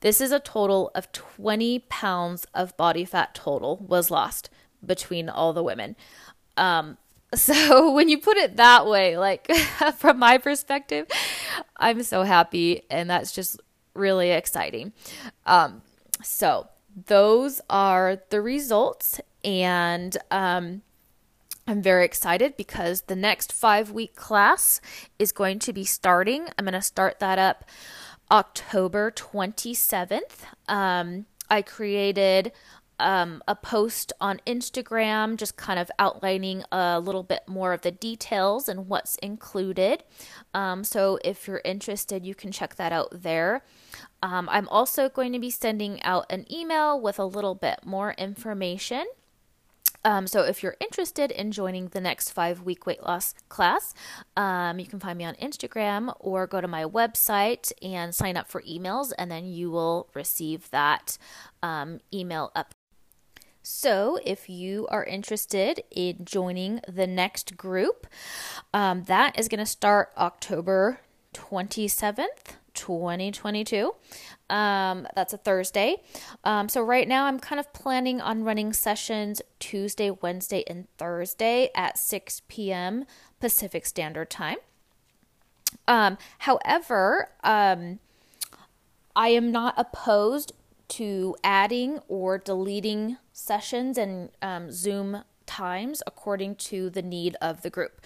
This 0.00 0.20
is 0.20 0.30
a 0.30 0.40
total 0.40 0.90
of 0.94 1.10
20 1.12 1.80
pounds 1.88 2.46
of 2.54 2.76
body 2.76 3.04
fat 3.04 3.34
total 3.34 3.78
was 3.78 4.10
lost 4.10 4.50
between 4.84 5.28
all 5.28 5.52
the 5.52 5.62
women. 5.62 5.96
Um, 6.56 6.98
so 7.34 7.90
when 7.92 8.08
you 8.08 8.18
put 8.18 8.36
it 8.36 8.56
that 8.56 8.86
way, 8.86 9.16
like 9.16 9.50
from 9.96 10.18
my 10.18 10.38
perspective, 10.38 11.06
I'm 11.76 12.02
so 12.02 12.22
happy, 12.22 12.82
and 12.90 13.10
that's 13.10 13.32
just 13.32 13.60
really 13.94 14.30
exciting. 14.30 14.92
Um, 15.44 15.82
so 16.22 16.68
those 17.06 17.60
are 17.68 18.18
the 18.30 18.40
results, 18.40 19.20
and 19.44 20.16
um, 20.30 20.82
I'm 21.66 21.82
very 21.82 22.04
excited 22.04 22.56
because 22.56 23.02
the 23.02 23.16
next 23.16 23.52
five 23.52 23.90
week 23.90 24.14
class 24.14 24.80
is 25.18 25.32
going 25.32 25.58
to 25.60 25.72
be 25.72 25.84
starting. 25.84 26.48
I'm 26.56 26.64
going 26.64 26.74
to 26.74 26.82
start 26.82 27.18
that 27.18 27.40
up 27.40 27.64
October 28.30 29.10
27th. 29.10 30.44
Um, 30.68 31.26
I 31.50 31.62
created 31.62 32.52
um, 33.00 33.42
a 33.48 33.56
post 33.56 34.12
on 34.20 34.40
Instagram 34.46 35.36
just 35.36 35.56
kind 35.56 35.78
of 35.78 35.90
outlining 35.98 36.62
a 36.70 37.00
little 37.00 37.24
bit 37.24 37.42
more 37.48 37.72
of 37.72 37.82
the 37.82 37.90
details 37.90 38.68
and 38.68 38.86
what's 38.86 39.16
included. 39.16 40.04
Um, 40.54 40.84
so 40.84 41.18
if 41.24 41.48
you're 41.48 41.62
interested, 41.64 42.24
you 42.24 42.34
can 42.34 42.52
check 42.52 42.76
that 42.76 42.92
out 42.92 43.08
there. 43.10 43.64
Um, 44.22 44.48
I'm 44.50 44.68
also 44.68 45.08
going 45.08 45.32
to 45.32 45.38
be 45.40 45.50
sending 45.50 46.00
out 46.04 46.26
an 46.30 46.50
email 46.50 46.98
with 47.00 47.18
a 47.18 47.24
little 47.24 47.56
bit 47.56 47.80
more 47.84 48.12
information. 48.12 49.06
Um, 50.04 50.26
so 50.26 50.42
if 50.42 50.62
you're 50.62 50.76
interested 50.80 51.30
in 51.30 51.50
joining 51.52 51.88
the 51.88 52.00
next 52.00 52.30
five 52.30 52.62
week 52.62 52.86
weight 52.86 53.02
loss 53.02 53.34
class, 53.48 53.94
um, 54.36 54.78
you 54.78 54.86
can 54.86 55.00
find 55.00 55.18
me 55.18 55.24
on 55.24 55.34
Instagram 55.34 56.14
or 56.20 56.46
go 56.46 56.60
to 56.60 56.68
my 56.68 56.84
website 56.84 57.72
and 57.82 58.14
sign 58.14 58.36
up 58.36 58.48
for 58.48 58.62
emails, 58.62 59.12
and 59.18 59.30
then 59.30 59.46
you 59.46 59.70
will 59.70 60.08
receive 60.14 60.70
that 60.70 61.18
um, 61.62 62.00
email 62.12 62.52
up 62.54 62.74
so, 63.68 64.20
if 64.24 64.48
you 64.48 64.86
are 64.92 65.02
interested 65.02 65.82
in 65.90 66.24
joining 66.24 66.80
the 66.86 67.08
next 67.08 67.56
group, 67.56 68.06
um, 68.72 69.02
that 69.08 69.36
is 69.36 69.48
going 69.48 69.58
to 69.58 69.66
start 69.66 70.12
October 70.16 71.00
27th, 71.34 72.54
2022. 72.74 73.92
Um, 74.48 75.06
that's 75.14 75.32
a 75.32 75.38
Thursday. 75.38 75.96
Um, 76.44 76.68
so, 76.68 76.80
right 76.82 77.08
now, 77.08 77.26
I'm 77.26 77.40
kind 77.40 77.58
of 77.58 77.72
planning 77.72 78.20
on 78.20 78.44
running 78.44 78.72
sessions 78.72 79.42
Tuesday, 79.58 80.10
Wednesday, 80.10 80.62
and 80.68 80.86
Thursday 80.98 81.70
at 81.74 81.98
6 81.98 82.42
p.m. 82.48 83.06
Pacific 83.40 83.86
Standard 83.86 84.30
Time. 84.30 84.58
Um, 85.88 86.18
however, 86.38 87.30
um, 87.42 87.98
I 89.14 89.28
am 89.28 89.50
not 89.50 89.74
opposed 89.76 90.52
to 90.88 91.36
adding 91.42 92.00
or 92.08 92.38
deleting 92.38 93.16
sessions 93.32 93.98
and 93.98 94.30
um, 94.40 94.70
Zoom 94.70 95.24
times 95.46 96.02
according 96.06 96.56
to 96.56 96.90
the 96.90 97.02
need 97.02 97.36
of 97.40 97.62
the 97.62 97.70
group. 97.70 98.00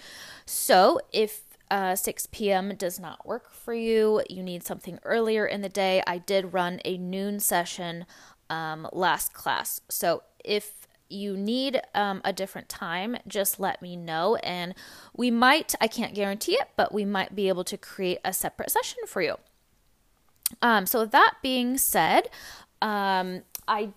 So 0.45 0.99
if 1.11 1.41
uh, 1.71 1.95
6 1.95 2.27
p.m. 2.27 2.75
does 2.75 2.99
not 2.99 3.25
work 3.25 3.51
for 3.51 3.73
you, 3.73 4.21
you 4.29 4.43
need 4.43 4.63
something 4.63 4.99
earlier 5.03 5.45
in 5.45 5.61
the 5.61 5.69
day, 5.69 6.03
I 6.05 6.17
did 6.17 6.53
run 6.53 6.81
a 6.83 6.97
noon 6.97 7.39
session 7.39 8.05
um, 8.49 8.87
last 8.91 9.33
class. 9.33 9.79
So 9.89 10.23
if 10.43 10.87
you 11.07 11.37
need 11.37 11.81
um, 11.95 12.21
a 12.25 12.33
different 12.33 12.67
time, 12.67 13.17
just 13.25 13.59
let 13.59 13.81
me 13.81 13.95
know. 13.95 14.35
And 14.37 14.75
we 15.15 15.31
might, 15.31 15.73
I 15.79 15.87
can't 15.87 16.13
guarantee 16.13 16.53
it, 16.53 16.69
but 16.75 16.93
we 16.93 17.05
might 17.05 17.35
be 17.35 17.47
able 17.47 17.63
to 17.65 17.77
create 17.77 18.19
a 18.23 18.33
separate 18.33 18.71
session 18.71 18.99
for 19.07 19.21
you. 19.21 19.37
Um, 20.61 20.85
so, 20.85 21.05
that 21.05 21.35
being 21.41 21.77
said, 21.77 22.29
um, 22.81 23.43
I, 23.69 23.93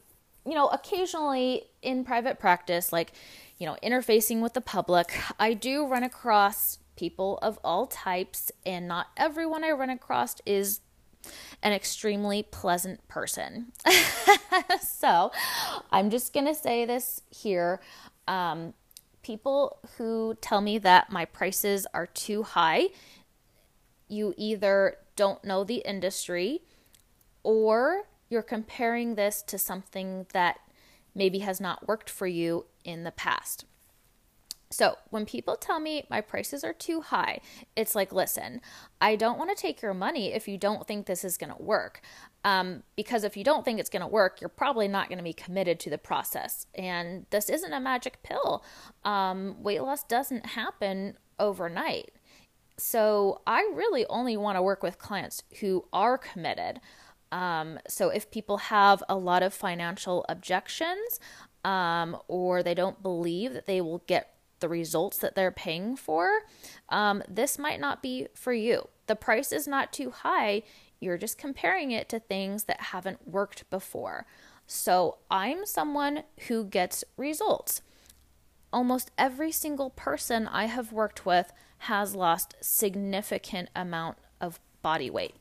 you 0.46 0.54
know, 0.54 0.68
occasionally 0.68 1.64
in 1.82 2.04
private 2.04 2.38
practice, 2.38 2.92
like, 2.92 3.12
you 3.58 3.66
know, 3.66 3.76
interfacing 3.82 4.40
with 4.40 4.52
the 4.54 4.60
public, 4.60 5.18
I 5.40 5.54
do 5.54 5.84
run 5.84 6.04
across 6.04 6.78
people 6.96 7.38
of 7.42 7.58
all 7.64 7.86
types, 7.86 8.50
and 8.64 8.88
not 8.88 9.08
everyone 9.16 9.64
I 9.64 9.70
run 9.70 9.90
across 9.90 10.36
is 10.46 10.80
an 11.62 11.72
extremely 11.72 12.42
pleasant 12.42 13.06
person. 13.08 13.72
so 14.82 15.32
I'm 15.90 16.10
just 16.10 16.32
going 16.32 16.46
to 16.46 16.54
say 16.54 16.84
this 16.84 17.22
here. 17.30 17.80
Um, 18.28 18.74
people 19.22 19.78
who 19.96 20.36
tell 20.40 20.60
me 20.60 20.78
that 20.78 21.10
my 21.10 21.24
prices 21.24 21.86
are 21.94 22.06
too 22.06 22.42
high, 22.42 22.88
you 24.08 24.34
either 24.36 24.98
don't 25.16 25.42
know 25.44 25.64
the 25.64 25.76
industry 25.76 26.60
or 27.42 28.04
you're 28.28 28.42
comparing 28.42 29.14
this 29.14 29.42
to 29.42 29.58
something 29.58 30.26
that 30.32 30.58
maybe 31.14 31.40
has 31.40 31.60
not 31.60 31.86
worked 31.86 32.10
for 32.10 32.26
you 32.26 32.66
in 32.84 33.04
the 33.04 33.10
past. 33.12 33.64
So, 34.74 34.96
when 35.10 35.24
people 35.24 35.54
tell 35.54 35.78
me 35.78 36.04
my 36.10 36.20
prices 36.20 36.64
are 36.64 36.72
too 36.72 37.00
high, 37.00 37.38
it's 37.76 37.94
like, 37.94 38.12
listen, 38.12 38.60
I 39.00 39.14
don't 39.14 39.38
want 39.38 39.56
to 39.56 39.62
take 39.62 39.80
your 39.80 39.94
money 39.94 40.32
if 40.32 40.48
you 40.48 40.58
don't 40.58 40.84
think 40.84 41.06
this 41.06 41.24
is 41.24 41.38
going 41.38 41.54
to 41.54 41.62
work. 41.62 42.00
Um, 42.42 42.82
because 42.96 43.22
if 43.22 43.36
you 43.36 43.44
don't 43.44 43.64
think 43.64 43.78
it's 43.78 43.88
going 43.88 44.02
to 44.02 44.08
work, 44.08 44.40
you're 44.40 44.48
probably 44.48 44.88
not 44.88 45.08
going 45.08 45.18
to 45.18 45.24
be 45.24 45.32
committed 45.32 45.78
to 45.78 45.90
the 45.90 45.96
process. 45.96 46.66
And 46.74 47.26
this 47.30 47.48
isn't 47.48 47.72
a 47.72 47.78
magic 47.78 48.24
pill. 48.24 48.64
Um, 49.04 49.62
weight 49.62 49.80
loss 49.80 50.02
doesn't 50.02 50.44
happen 50.44 51.18
overnight. 51.38 52.10
So, 52.76 53.42
I 53.46 53.70
really 53.72 54.04
only 54.06 54.36
want 54.36 54.58
to 54.58 54.62
work 54.62 54.82
with 54.82 54.98
clients 54.98 55.44
who 55.60 55.84
are 55.92 56.18
committed. 56.18 56.80
Um, 57.30 57.78
so, 57.86 58.08
if 58.08 58.28
people 58.28 58.56
have 58.56 59.04
a 59.08 59.14
lot 59.14 59.44
of 59.44 59.54
financial 59.54 60.26
objections, 60.28 61.20
um, 61.64 62.16
or 62.26 62.64
they 62.64 62.74
don't 62.74 63.02
believe 63.04 63.52
that 63.52 63.66
they 63.66 63.80
will 63.80 64.02
get 64.08 64.33
the 64.64 64.68
results 64.70 65.18
that 65.18 65.34
they're 65.34 65.50
paying 65.50 65.94
for, 65.94 66.30
um, 66.88 67.22
this 67.28 67.58
might 67.58 67.78
not 67.78 68.02
be 68.02 68.28
for 68.32 68.54
you. 68.54 68.88
The 69.08 69.14
price 69.14 69.52
is 69.52 69.68
not 69.68 69.92
too 69.92 70.08
high. 70.10 70.62
You're 71.00 71.18
just 71.18 71.36
comparing 71.36 71.90
it 71.90 72.08
to 72.08 72.18
things 72.18 72.64
that 72.64 72.80
haven't 72.80 73.28
worked 73.28 73.68
before. 73.68 74.24
So 74.66 75.18
I'm 75.30 75.66
someone 75.66 76.22
who 76.48 76.64
gets 76.64 77.04
results. 77.18 77.82
Almost 78.72 79.10
every 79.18 79.52
single 79.52 79.90
person 79.90 80.48
I 80.48 80.64
have 80.64 80.92
worked 80.92 81.26
with 81.26 81.52
has 81.80 82.14
lost 82.14 82.54
significant 82.62 83.68
amount 83.76 84.16
of 84.40 84.60
body 84.80 85.10
weight. 85.10 85.34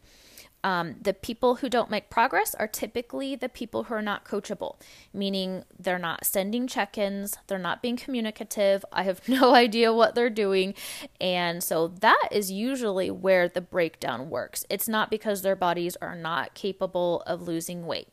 Um, 0.63 0.95
the 1.01 1.13
people 1.13 1.55
who 1.55 1.67
don't 1.67 1.89
make 1.89 2.09
progress 2.09 2.55
are 2.55 2.67
typically 2.67 3.35
the 3.35 3.49
people 3.49 3.83
who 3.83 3.93
are 3.93 4.01
not 4.01 4.23
coachable, 4.23 4.79
meaning 5.13 5.65
they're 5.77 5.99
not 5.99 6.25
sending 6.25 6.67
check 6.67 6.97
ins, 6.97 7.37
they're 7.47 7.59
not 7.59 7.81
being 7.81 7.97
communicative. 7.97 8.85
I 8.91 9.03
have 9.03 9.27
no 9.27 9.53
idea 9.53 9.93
what 9.93 10.15
they're 10.15 10.29
doing. 10.29 10.73
And 11.19 11.61
so 11.61 11.87
that 11.87 12.29
is 12.31 12.51
usually 12.51 13.11
where 13.11 13.49
the 13.49 13.61
breakdown 13.61 14.29
works. 14.29 14.65
It's 14.69 14.87
not 14.87 15.09
because 15.09 15.41
their 15.41 15.55
bodies 15.55 15.97
are 16.01 16.15
not 16.15 16.53
capable 16.53 17.21
of 17.27 17.41
losing 17.41 17.85
weight. 17.85 18.07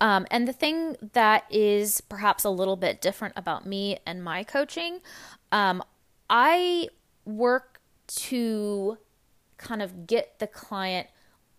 Um, 0.00 0.26
and 0.30 0.46
the 0.46 0.52
thing 0.52 0.96
that 1.12 1.44
is 1.50 2.00
perhaps 2.02 2.44
a 2.44 2.50
little 2.50 2.76
bit 2.76 3.00
different 3.00 3.34
about 3.36 3.66
me 3.66 3.98
and 4.06 4.22
my 4.22 4.44
coaching, 4.44 5.00
um, 5.50 5.82
I 6.28 6.88
work 7.24 7.80
to 8.06 8.98
kind 9.56 9.82
of 9.82 10.06
get 10.06 10.38
the 10.38 10.46
client 10.46 11.08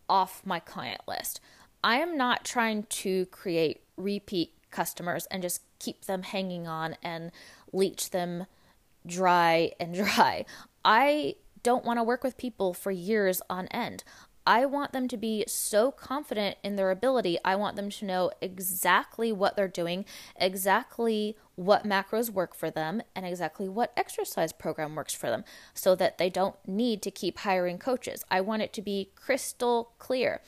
off 0.09 0.41
my 0.45 0.59
client 0.59 1.01
list. 1.07 1.39
I 1.83 1.97
am 1.97 2.17
not 2.17 2.43
trying 2.43 2.83
to 2.83 3.25
create 3.27 3.81
repeat 3.95 4.53
customers 4.71 5.25
and 5.27 5.41
just 5.41 5.61
keep 5.79 6.05
them 6.05 6.23
hanging 6.23 6.67
on 6.67 6.95
and 7.03 7.31
leech 7.71 8.09
them 8.11 8.45
dry 9.05 9.71
and 9.79 9.93
dry. 10.05 10.45
I 10.83 11.35
don't 11.63 11.85
want 11.85 11.99
to 11.99 12.03
work 12.03 12.23
with 12.23 12.37
people 12.37 12.73
for 12.73 12.91
years 12.91 13.41
on 13.49 13.67
end. 13.67 14.03
I 14.45 14.65
want 14.65 14.93
them 14.93 15.09
to 15.09 15.17
be 15.17 15.43
so 15.45 15.91
confident 15.91 16.55
in 16.63 16.77
their 16.77 16.89
ability. 16.89 17.37
I 17.43 17.57
want 17.57 17.75
them 17.75 17.89
to 17.89 18.05
know 18.05 18.31
exactly 18.41 19.33
what 19.33 19.57
they're 19.57 19.67
doing, 19.67 20.05
exactly 20.37 21.35
what 21.57 21.83
macros 21.83 22.29
work 22.29 22.55
for 22.55 22.71
them, 22.71 23.01
and 23.15 23.25
exactly 23.25 23.67
what 23.67 23.91
exercise 23.97 24.53
program 24.53 24.95
works 24.95 25.13
for 25.13 25.27
them 25.27 25.43
so 25.73 25.95
that 25.95 26.17
they 26.19 26.29
don't 26.29 26.55
need 26.65 27.01
to 27.01 27.11
keep 27.11 27.39
hiring 27.39 27.79
coaches. 27.79 28.23
I 28.31 28.41
want 28.41 28.61
it 28.61 28.71
to 28.73 28.81
be 28.81 29.09
crystal 29.15 29.91
clear. 29.97 30.41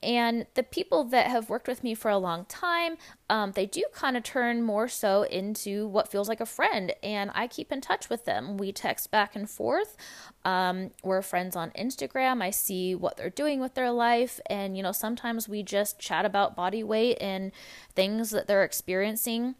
And 0.00 0.46
the 0.52 0.62
people 0.62 1.04
that 1.04 1.28
have 1.28 1.48
worked 1.48 1.66
with 1.66 1.82
me 1.82 1.94
for 1.94 2.10
a 2.10 2.18
long 2.18 2.44
time, 2.44 2.96
um, 3.30 3.52
they 3.52 3.64
do 3.64 3.84
kind 3.92 4.18
of 4.18 4.22
turn 4.22 4.62
more 4.62 4.86
so 4.86 5.22
into 5.22 5.88
what 5.88 6.10
feels 6.10 6.28
like 6.28 6.40
a 6.40 6.46
friend. 6.46 6.92
And 7.02 7.30
I 7.34 7.46
keep 7.46 7.72
in 7.72 7.80
touch 7.80 8.10
with 8.10 8.26
them. 8.26 8.58
We 8.58 8.70
text 8.70 9.10
back 9.10 9.34
and 9.34 9.48
forth. 9.48 9.96
Um, 10.44 10.90
we're 11.02 11.22
friends 11.22 11.56
on 11.56 11.70
Instagram. 11.70 12.42
I 12.42 12.50
see 12.50 12.94
what 12.94 13.16
they're 13.16 13.30
doing 13.30 13.60
with 13.60 13.74
their 13.74 13.90
life. 13.90 14.40
And, 14.50 14.76
you 14.76 14.82
know, 14.82 14.92
sometimes 14.92 15.48
we 15.48 15.62
just 15.62 15.98
chat 15.98 16.26
about 16.26 16.54
body 16.54 16.84
weight 16.84 17.16
and 17.18 17.50
things 17.94 18.30
that 18.30 18.46
they're 18.46 18.62
experiencing. 18.62 19.54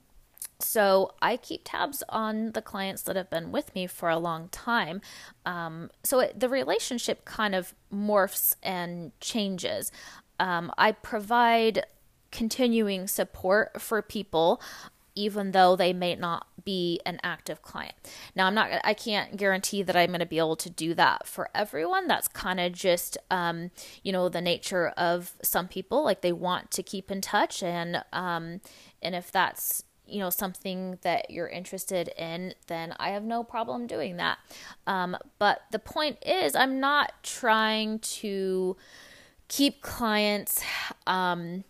So 0.58 1.12
I 1.20 1.36
keep 1.36 1.62
tabs 1.64 2.02
on 2.08 2.52
the 2.52 2.62
clients 2.62 3.02
that 3.02 3.16
have 3.16 3.30
been 3.30 3.52
with 3.52 3.74
me 3.74 3.86
for 3.86 4.08
a 4.08 4.18
long 4.18 4.48
time. 4.48 5.00
Um, 5.44 5.90
so 6.02 6.20
it, 6.20 6.38
the 6.38 6.48
relationship 6.48 7.24
kind 7.24 7.54
of 7.54 7.74
morphs 7.92 8.54
and 8.62 9.12
changes. 9.20 9.90
Um, 10.38 10.72
I 10.78 10.92
provide 10.92 11.86
continuing 12.30 13.06
support 13.06 13.80
for 13.80 14.02
people 14.02 14.60
even 15.14 15.52
though 15.52 15.76
they 15.76 15.92
may 15.92 16.14
not 16.16 16.46
be 16.64 17.00
an 17.06 17.20
active 17.22 17.62
client. 17.62 17.94
Now, 18.34 18.46
I'm 18.46 18.54
not, 18.54 18.70
I 18.82 18.94
can't 18.94 19.36
guarantee 19.36 19.82
that 19.82 19.96
I'm 19.96 20.08
going 20.08 20.20
to 20.20 20.26
be 20.26 20.38
able 20.38 20.56
to 20.56 20.70
do 20.70 20.94
that 20.94 21.26
for 21.26 21.48
everyone. 21.54 22.08
That's 22.08 22.28
kind 22.28 22.58
of 22.58 22.72
just, 22.72 23.16
um, 23.30 23.70
you 24.02 24.12
know, 24.12 24.28
the 24.28 24.40
nature 24.40 24.88
of 24.96 25.34
some 25.42 25.68
people. 25.68 26.04
Like 26.04 26.22
they 26.22 26.32
want 26.32 26.70
to 26.72 26.82
keep 26.82 27.10
in 27.10 27.20
touch, 27.20 27.62
and 27.62 28.02
um, 28.12 28.60
and 29.02 29.14
if 29.14 29.30
that's 29.30 29.84
you 30.06 30.18
know 30.18 30.30
something 30.30 30.98
that 31.02 31.30
you're 31.30 31.48
interested 31.48 32.08
in, 32.18 32.54
then 32.66 32.94
I 32.98 33.10
have 33.10 33.24
no 33.24 33.42
problem 33.42 33.86
doing 33.86 34.16
that. 34.16 34.38
Um, 34.86 35.16
but 35.38 35.62
the 35.70 35.78
point 35.78 36.18
is, 36.24 36.54
I'm 36.54 36.80
not 36.80 37.12
trying 37.22 37.98
to 38.00 38.76
keep 39.48 39.82
clients 39.82 40.62
um, 41.06 41.64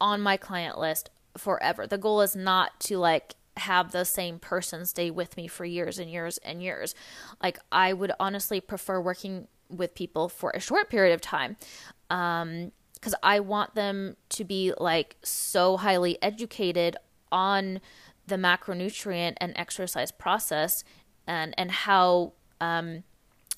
on 0.00 0.20
my 0.20 0.36
client 0.36 0.78
list 0.78 1.10
forever. 1.36 1.86
The 1.86 1.98
goal 1.98 2.20
is 2.20 2.36
not 2.36 2.78
to 2.80 2.98
like 2.98 3.34
have 3.56 3.92
the 3.92 4.04
same 4.04 4.38
person 4.38 4.84
stay 4.84 5.10
with 5.10 5.36
me 5.36 5.46
for 5.46 5.64
years 5.64 5.98
and 5.98 6.10
years 6.10 6.38
and 6.38 6.62
years. 6.62 6.94
Like 7.42 7.58
I 7.70 7.92
would 7.92 8.12
honestly 8.18 8.60
prefer 8.60 9.00
working 9.00 9.46
with 9.68 9.94
people 9.94 10.28
for 10.28 10.50
a 10.50 10.60
short 10.60 10.90
period 10.90 11.14
of 11.14 11.20
time. 11.20 11.56
Um 12.10 12.72
because 13.04 13.14
I 13.22 13.38
want 13.40 13.74
them 13.74 14.16
to 14.30 14.44
be 14.44 14.72
like 14.78 15.16
so 15.22 15.76
highly 15.76 16.16
educated 16.22 16.96
on 17.30 17.82
the 18.26 18.36
macronutrient 18.36 19.34
and 19.42 19.52
exercise 19.56 20.10
process 20.10 20.84
and 21.26 21.54
and 21.58 21.70
how 21.70 22.32
um 22.62 23.04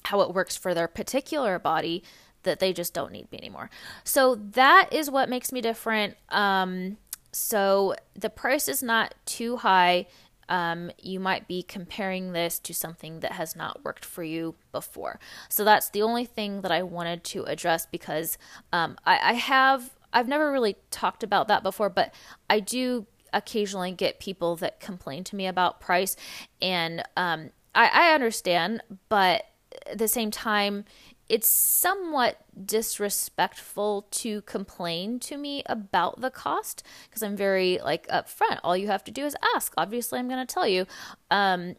how 0.07 0.21
it 0.23 0.35
works 0.35 0.57
for 0.57 0.75
their 0.75 0.89
particular 0.89 1.61
body 1.61 2.03
that 2.43 2.59
they 2.59 2.73
just 2.73 2.93
don't 2.93 3.13
need 3.13 3.31
me 3.31 3.39
anymore. 3.39 3.71
So 4.03 4.35
that 4.35 4.89
is 4.91 5.11
what 5.13 5.29
makes 5.29 5.53
me 5.53 5.61
different. 5.61 6.17
Um, 6.31 6.97
so 7.31 7.95
the 8.15 8.31
price 8.31 8.67
is 8.67 8.83
not 8.83 9.15
too 9.27 9.59
high. 9.59 10.07
Um, 10.49 10.91
you 11.01 11.21
might 11.21 11.49
be 11.49 11.63
comparing 11.63 12.33
this 12.33 12.59
to 12.61 12.75
something 12.75 13.21
that 13.21 13.33
has 13.33 13.57
not 13.57 13.85
worked 13.85 14.05
for 14.05 14.23
you 14.23 14.55
before. 14.73 15.19
So 15.49 15.65
that's 15.65 15.91
the 15.91 16.03
only 16.03 16.25
thing 16.25 16.61
that 16.61 16.71
I 16.71 16.83
wanted 16.83 17.25
to 17.25 17.45
address 17.45 17.87
because 17.87 18.39
um, 18.73 18.97
I, 19.05 19.19
I 19.31 19.33
have 19.35 19.97
I've 20.13 20.29
never 20.29 20.51
really 20.51 20.77
talked 20.91 21.23
about 21.23 21.49
that 21.49 21.63
before, 21.63 21.91
but 21.91 22.15
I 22.49 22.61
do 22.61 23.07
occasionally 23.33 23.93
get 23.93 24.19
people 24.19 24.57
that 24.57 24.81
complain 24.81 25.25
to 25.25 25.37
me 25.37 25.47
about 25.47 25.81
price, 25.81 26.17
and 26.63 27.03
um, 27.17 27.51
I, 27.75 27.91
I 27.93 28.15
understand, 28.15 28.83
but 29.11 29.45
at 29.87 29.99
the 29.99 30.09
same 30.09 30.31
time, 30.31 30.85
it's 31.29 31.49
somewhat 31.49 32.41
disrespectful 32.65 34.07
to 34.11 34.43
complain 34.43 35.19
to 35.21 35.37
me 35.37 35.63
about 35.67 36.21
the 36.21 36.31
cost 36.31 36.83
because 37.09 37.23
I'm 37.23 37.37
very 37.37 37.79
like 37.83 38.07
upfront. 38.09 38.61
All 38.63 38.77
you 38.77 38.87
have 38.87 39.05
to 39.05 39.11
do 39.11 39.25
is 39.25 39.37
ask. 39.55 39.73
Obviously, 39.77 40.19
I'm 40.19 40.29
going 40.29 40.45
to 40.45 40.55
tell 40.55 40.69
you. 40.69 40.87
Um, 41.31 41.77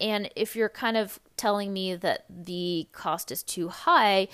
and 0.00 0.30
if 0.34 0.56
you're 0.56 0.70
kind 0.70 0.96
of 0.96 1.20
telling 1.36 1.72
me 1.72 1.94
that 1.94 2.24
the 2.28 2.88
cost 2.92 3.30
is 3.30 3.42
too 3.42 3.68
high. 3.68 4.28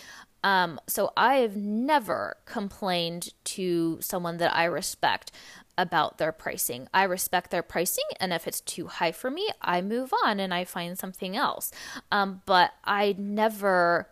Um, 0.45 0.81
so 0.87 1.13
I 1.17 1.37
have 1.37 1.57
never 1.57 2.37
complained 2.45 3.31
to 3.45 3.99
someone 4.01 4.37
that 4.37 4.55
I 4.55 4.65
respect 4.65 5.33
about 5.79 6.19
their 6.19 6.33
pricing. 6.33 6.89
I 6.95 7.03
respect 7.03 7.51
their 7.51 7.63
pricing, 7.63 8.05
and 8.19 8.33
if 8.33 8.47
it's 8.47 8.61
too 8.61 8.87
high 8.87 9.13
for 9.13 9.31
me, 9.31 9.49
I 9.61 9.83
move 9.83 10.13
on 10.25 10.41
and 10.41 10.55
I 10.55 10.65
find 10.65 10.99
something 10.99 11.37
else. 11.37 11.71
Um, 12.11 12.43
but 12.47 12.73
I 12.85 13.15
never 13.19 14.09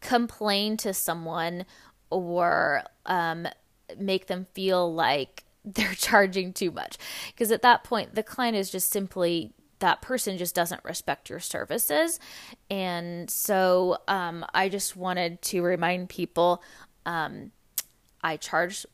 complain 0.00 0.76
to 0.78 0.92
someone 0.92 1.64
or 2.10 2.82
um, 3.06 3.46
make 3.98 4.26
them 4.26 4.46
feel 4.54 4.92
like 4.92 5.44
they're 5.64 5.94
charging 5.94 6.52
too 6.52 6.70
much. 6.70 6.96
Because 7.28 7.50
at 7.50 7.62
that 7.62 7.84
point, 7.84 8.14
the 8.14 8.22
client 8.22 8.56
is 8.56 8.70
just 8.70 8.90
simply 8.90 9.52
that 9.80 10.02
person 10.02 10.36
just 10.38 10.54
doesn't 10.54 10.84
respect 10.84 11.30
your 11.30 11.40
services. 11.40 12.20
And 12.70 13.30
so 13.30 13.98
um, 14.08 14.44
I 14.52 14.68
just 14.68 14.94
wanted 14.94 15.40
to 15.42 15.62
remind 15.62 16.10
people 16.10 16.62
um, 17.06 17.52
I 18.22 18.36
charge 18.36 18.84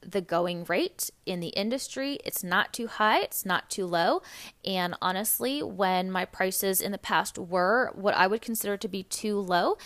the 0.00 0.20
going 0.20 0.64
rate 0.64 1.10
in 1.26 1.40
the 1.40 1.48
industry. 1.48 2.18
It's 2.24 2.44
not 2.44 2.72
too 2.72 2.86
high, 2.86 3.20
it's 3.20 3.44
not 3.44 3.68
too 3.70 3.86
low. 3.86 4.22
And 4.64 4.94
honestly, 5.02 5.62
when 5.62 6.10
my 6.10 6.24
prices 6.24 6.80
in 6.80 6.92
the 6.92 6.98
past 6.98 7.38
were 7.38 7.92
what 7.94 8.14
I 8.14 8.26
would 8.26 8.42
consider 8.42 8.76
to 8.76 8.88
be 8.88 9.02
too 9.02 9.38
low, 9.38 9.76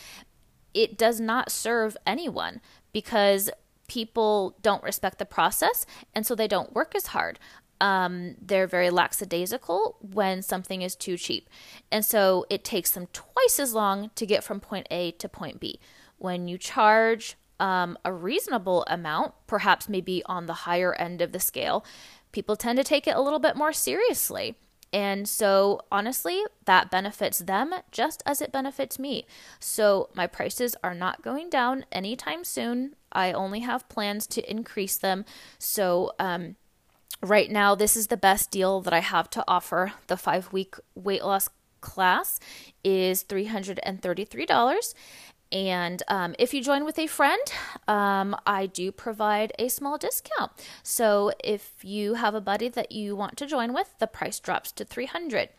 it 0.75 0.97
does 0.97 1.21
not 1.21 1.51
serve 1.51 1.97
anyone 2.07 2.61
because 2.93 3.51
people 3.89 4.57
don't 4.63 4.83
respect 4.83 5.19
the 5.19 5.27
process 5.27 5.85
and 6.15 6.27
so 6.27 6.35
they 6.35 6.49
don't 6.49 6.75
work 6.75 6.95
as 6.95 7.09
hard. 7.09 7.39
Um, 7.81 8.37
they're 8.41 8.69
very 8.69 8.91
lackadaisical 8.91 9.97
when 10.01 10.41
something 10.41 10.83
is 10.83 10.95
too 10.95 11.17
cheap. 11.17 11.51
And 11.91 12.05
so 12.05 12.47
it 12.49 12.63
takes 12.63 12.93
them 12.93 13.09
twice 13.13 13.59
as 13.59 13.75
long 13.75 14.11
to 14.15 14.25
get 14.25 14.45
from 14.45 14.61
point 14.61 14.87
A 14.91 15.11
to 15.13 15.29
point 15.29 15.59
B. 15.59 15.81
When 16.19 16.47
you 16.47 16.59
charge 16.59 17.37
um, 17.59 17.99
a 18.05 18.13
reasonable 18.13 18.85
amount, 18.89 19.35
perhaps 19.47 19.89
maybe 19.89 20.23
on 20.27 20.47
the 20.47 20.53
higher 20.53 20.95
end 20.95 21.21
of 21.21 21.33
the 21.33 21.41
scale, 21.41 21.85
people 22.31 22.57
tend 22.57 22.79
to 22.79 22.85
take 22.85 23.07
it 23.07 23.17
a 23.17 23.21
little 23.21 23.41
bit 23.41 23.57
more 23.57 23.73
seriously. 23.73 24.57
And 24.93 25.27
so, 25.27 25.81
honestly, 25.91 26.43
that 26.67 26.91
benefits 26.91 27.39
them 27.39 27.75
just 27.91 28.23
as 28.27 28.43
it 28.43 28.53
benefits 28.53 28.99
me. 28.99 29.27
So, 29.59 30.11
my 30.15 30.27
prices 30.27 30.77
are 30.85 30.95
not 30.95 31.23
going 31.23 31.49
down 31.49 31.87
anytime 31.91 32.45
soon. 32.45 32.95
I 33.11 33.33
only 33.33 33.61
have 33.61 33.89
plans 33.89 34.27
to 34.29 34.51
increase 34.51 34.99
them. 34.99 35.25
So, 35.59 36.13
um, 36.19 36.57
right 37.23 37.51
now, 37.51 37.75
this 37.75 37.97
is 37.97 38.09
the 38.09 38.17
best 38.17 38.51
deal 38.51 38.81
that 38.83 38.93
I 38.93 39.01
have 39.01 39.31
to 39.31 39.45
offer. 39.49 39.95
The 40.09 40.17
five 40.17 40.53
week 40.53 40.75
weight 40.95 41.25
loss 41.25 41.49
class 41.81 42.39
is 42.85 43.25
$333. 43.25 44.95
And 45.53 46.03
um, 46.09 46.35
if 46.39 46.55
you 46.55 46.63
join 46.63 46.85
with 46.85 46.99
a 46.99 47.07
friend, 47.07 47.41
um, 47.87 48.35
I 48.47 48.67
do 48.67 48.91
provide 48.91 49.53
a 49.59 49.69
small 49.69 49.99
discount. 49.99 50.53
So 50.83 51.33
if 51.45 51.73
you 51.83 52.15
have 52.15 52.35
a 52.35 52.41
buddy 52.41 52.71
that 52.71 52.91
you 52.91 53.15
want 53.15 53.37
to 53.37 53.47
join 53.47 53.75
with, 53.75 53.95
the 53.99 54.07
price 54.07 54.41
drops 54.41 54.73
to 54.73 54.85
300. 54.85 55.51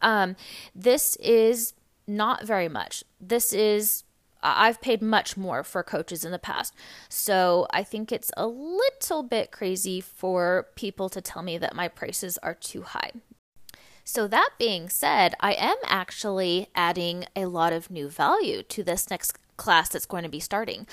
Um, 0.00 0.36
this 0.74 1.16
is 1.16 1.74
not 2.06 2.46
very 2.46 2.68
much. 2.68 3.04
This 3.20 3.52
is 3.52 4.04
I've 4.40 4.80
paid 4.80 5.02
much 5.02 5.36
more 5.36 5.64
for 5.64 5.82
coaches 5.82 6.24
in 6.24 6.30
the 6.30 6.38
past. 6.38 6.74
So 7.08 7.66
I 7.70 7.82
think 7.82 8.12
it's 8.12 8.30
a 8.36 8.46
little 8.46 9.22
bit 9.22 9.50
crazy 9.50 10.00
for 10.00 10.68
people 10.76 11.08
to 11.10 11.20
tell 11.20 11.42
me 11.42 11.58
that 11.58 11.74
my 11.74 11.88
prices 11.88 12.38
are 12.38 12.54
too 12.54 12.82
high. 12.82 13.12
So, 14.10 14.26
that 14.28 14.52
being 14.58 14.88
said, 14.88 15.34
I 15.38 15.52
am 15.52 15.76
actually 15.84 16.68
adding 16.74 17.26
a 17.36 17.44
lot 17.44 17.74
of 17.74 17.90
new 17.90 18.08
value 18.08 18.62
to 18.62 18.82
this 18.82 19.10
next 19.10 19.36
class 19.58 19.90
that's 19.90 20.06
going 20.06 20.22
to 20.22 20.30
be 20.30 20.40
starting. 20.40 20.86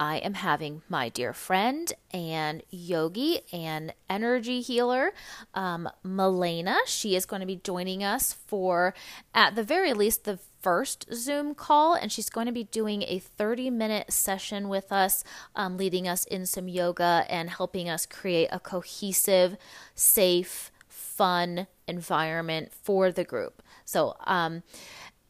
I 0.00 0.16
am 0.16 0.34
having 0.34 0.82
my 0.88 1.08
dear 1.08 1.32
friend 1.32 1.92
and 2.10 2.64
yogi 2.68 3.42
and 3.52 3.94
energy 4.10 4.62
healer, 4.62 5.12
um, 5.54 5.88
Milena. 6.02 6.78
She 6.86 7.14
is 7.14 7.24
going 7.24 7.38
to 7.38 7.46
be 7.46 7.60
joining 7.62 8.02
us 8.02 8.32
for, 8.32 8.94
at 9.32 9.54
the 9.54 9.62
very 9.62 9.92
least, 9.92 10.24
the 10.24 10.40
first 10.60 11.06
Zoom 11.14 11.54
call, 11.54 11.94
and 11.94 12.10
she's 12.10 12.28
going 12.28 12.46
to 12.46 12.52
be 12.52 12.64
doing 12.64 13.04
a 13.04 13.20
30 13.20 13.70
minute 13.70 14.12
session 14.12 14.68
with 14.68 14.90
us, 14.90 15.22
um, 15.54 15.76
leading 15.76 16.08
us 16.08 16.24
in 16.24 16.46
some 16.46 16.66
yoga 16.66 17.24
and 17.28 17.48
helping 17.48 17.88
us 17.88 18.06
create 18.06 18.48
a 18.50 18.58
cohesive, 18.58 19.56
safe, 19.94 20.72
fun 21.16 21.66
environment 21.88 22.72
for 22.72 23.10
the 23.10 23.24
group. 23.24 23.62
So, 23.84 24.16
um, 24.26 24.62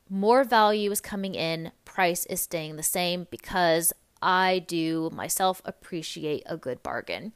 more 0.08 0.44
value 0.44 0.90
is 0.92 1.00
coming 1.00 1.34
in, 1.34 1.72
price 1.84 2.26
is 2.26 2.40
staying 2.40 2.76
the 2.76 2.82
same 2.82 3.26
because 3.30 3.92
I 4.22 4.64
do 4.66 5.10
myself 5.12 5.60
appreciate 5.64 6.42
a 6.46 6.56
good 6.56 6.82
bargain. 6.82 7.32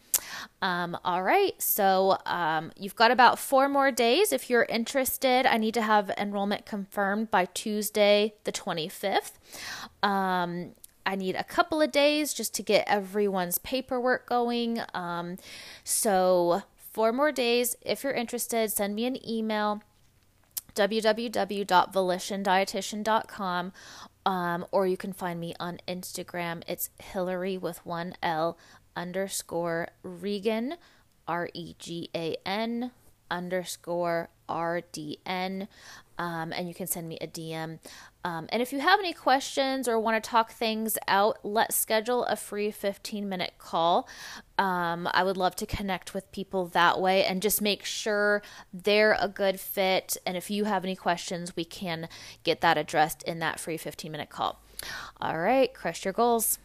Um, 0.63 0.97
all 1.05 1.23
right, 1.23 1.61
so 1.61 2.19
um, 2.27 2.73
you've 2.77 2.97
got 2.97 3.11
about 3.11 3.39
four 3.39 3.69
more 3.69 3.91
days. 3.91 4.33
If 4.33 4.49
you're 4.49 4.65
interested, 4.65 5.47
I 5.47 5.57
need 5.57 5.75
to 5.75 5.83
have 5.83 6.11
enrollment 6.17 6.65
confirmed 6.65 7.31
by 7.31 7.47
Tuesday, 7.47 8.35
the 8.45 8.53
25th. 8.53 9.33
Um, 10.03 10.73
I 11.05 11.17
need 11.17 11.35
a 11.35 11.45
couple 11.45 11.83
of 11.83 11.93
days 11.93 12.33
just 12.33 12.55
to 12.55 12.63
get 12.63 12.85
everyone's 12.87 13.59
paperwork 13.59 14.27
going. 14.29 14.81
Um, 14.95 15.39
so 15.85 16.63
four 16.91 17.13
more 17.13 17.33
days. 17.33 17.75
If 17.81 18.05
you're 18.05 18.13
interested, 18.13 18.71
send 18.71 18.95
me 18.95 19.07
an 19.07 19.27
email 19.29 19.83
www.volitiondietitian.com 20.75 23.73
um, 24.27 24.67
or 24.71 24.87
you 24.87 24.97
can 24.97 25.13
find 25.13 25.41
me 25.41 25.55
on 25.59 25.81
Instagram. 25.89 26.63
It's 26.69 26.91
Hillary 26.99 27.59
with 27.59 27.85
one 27.85 28.15
L 28.23 28.57
underscore 28.95 29.89
Regan, 30.03 30.77
R 31.27 31.49
E 31.55 31.75
G 31.79 32.11
A 32.15 32.37
N 32.45 32.93
underscore 33.31 34.29
RDN. 34.49 35.69
Um, 36.21 36.53
and 36.53 36.69
you 36.69 36.75
can 36.75 36.87
send 36.87 37.09
me 37.09 37.17
a 37.23 37.27
DM. 37.27 37.79
Um, 38.27 38.47
and 38.51 38.61
if 38.61 38.75
you 38.75 38.81
have 38.81 39.01
any 39.01 39.15
questions 39.15 39.89
or 39.89 39.99
want 39.99 40.23
to 40.23 40.31
talk 40.31 40.53
things 40.53 40.99
out, 41.09 41.39
let's 41.43 41.75
schedule 41.75 42.25
a 42.25 42.37
free 42.37 42.71
15 42.71 43.27
minute 43.27 43.55
call. 43.57 44.07
Um, 44.59 45.09
I 45.15 45.25
would 45.25 45.39
love 45.39 45.57
to 45.57 45.67
connect 45.67 46.13
with 46.13 46.31
people 46.31 46.67
that 46.67 47.01
way 47.01 47.25
and 47.25 47.41
just 47.41 47.63
make 47.63 47.87
sure 47.87 48.43
they're 48.71 49.17
a 49.19 49.29
good 49.29 49.59
fit. 49.59 50.19
And 50.27 50.37
if 50.37 50.51
you 50.51 50.65
have 50.65 50.85
any 50.85 50.95
questions, 50.95 51.57
we 51.57 51.65
can 51.65 52.07
get 52.45 52.61
that 52.61 52.77
addressed 52.77 53.23
in 53.23 53.39
that 53.39 53.59
free 53.59 53.79
15 53.79 54.13
minute 54.13 54.29
call. 54.29 54.61
All 55.23 55.39
right, 55.39 55.73
crush 55.73 56.05
your 56.05 56.13
goals. 56.13 56.59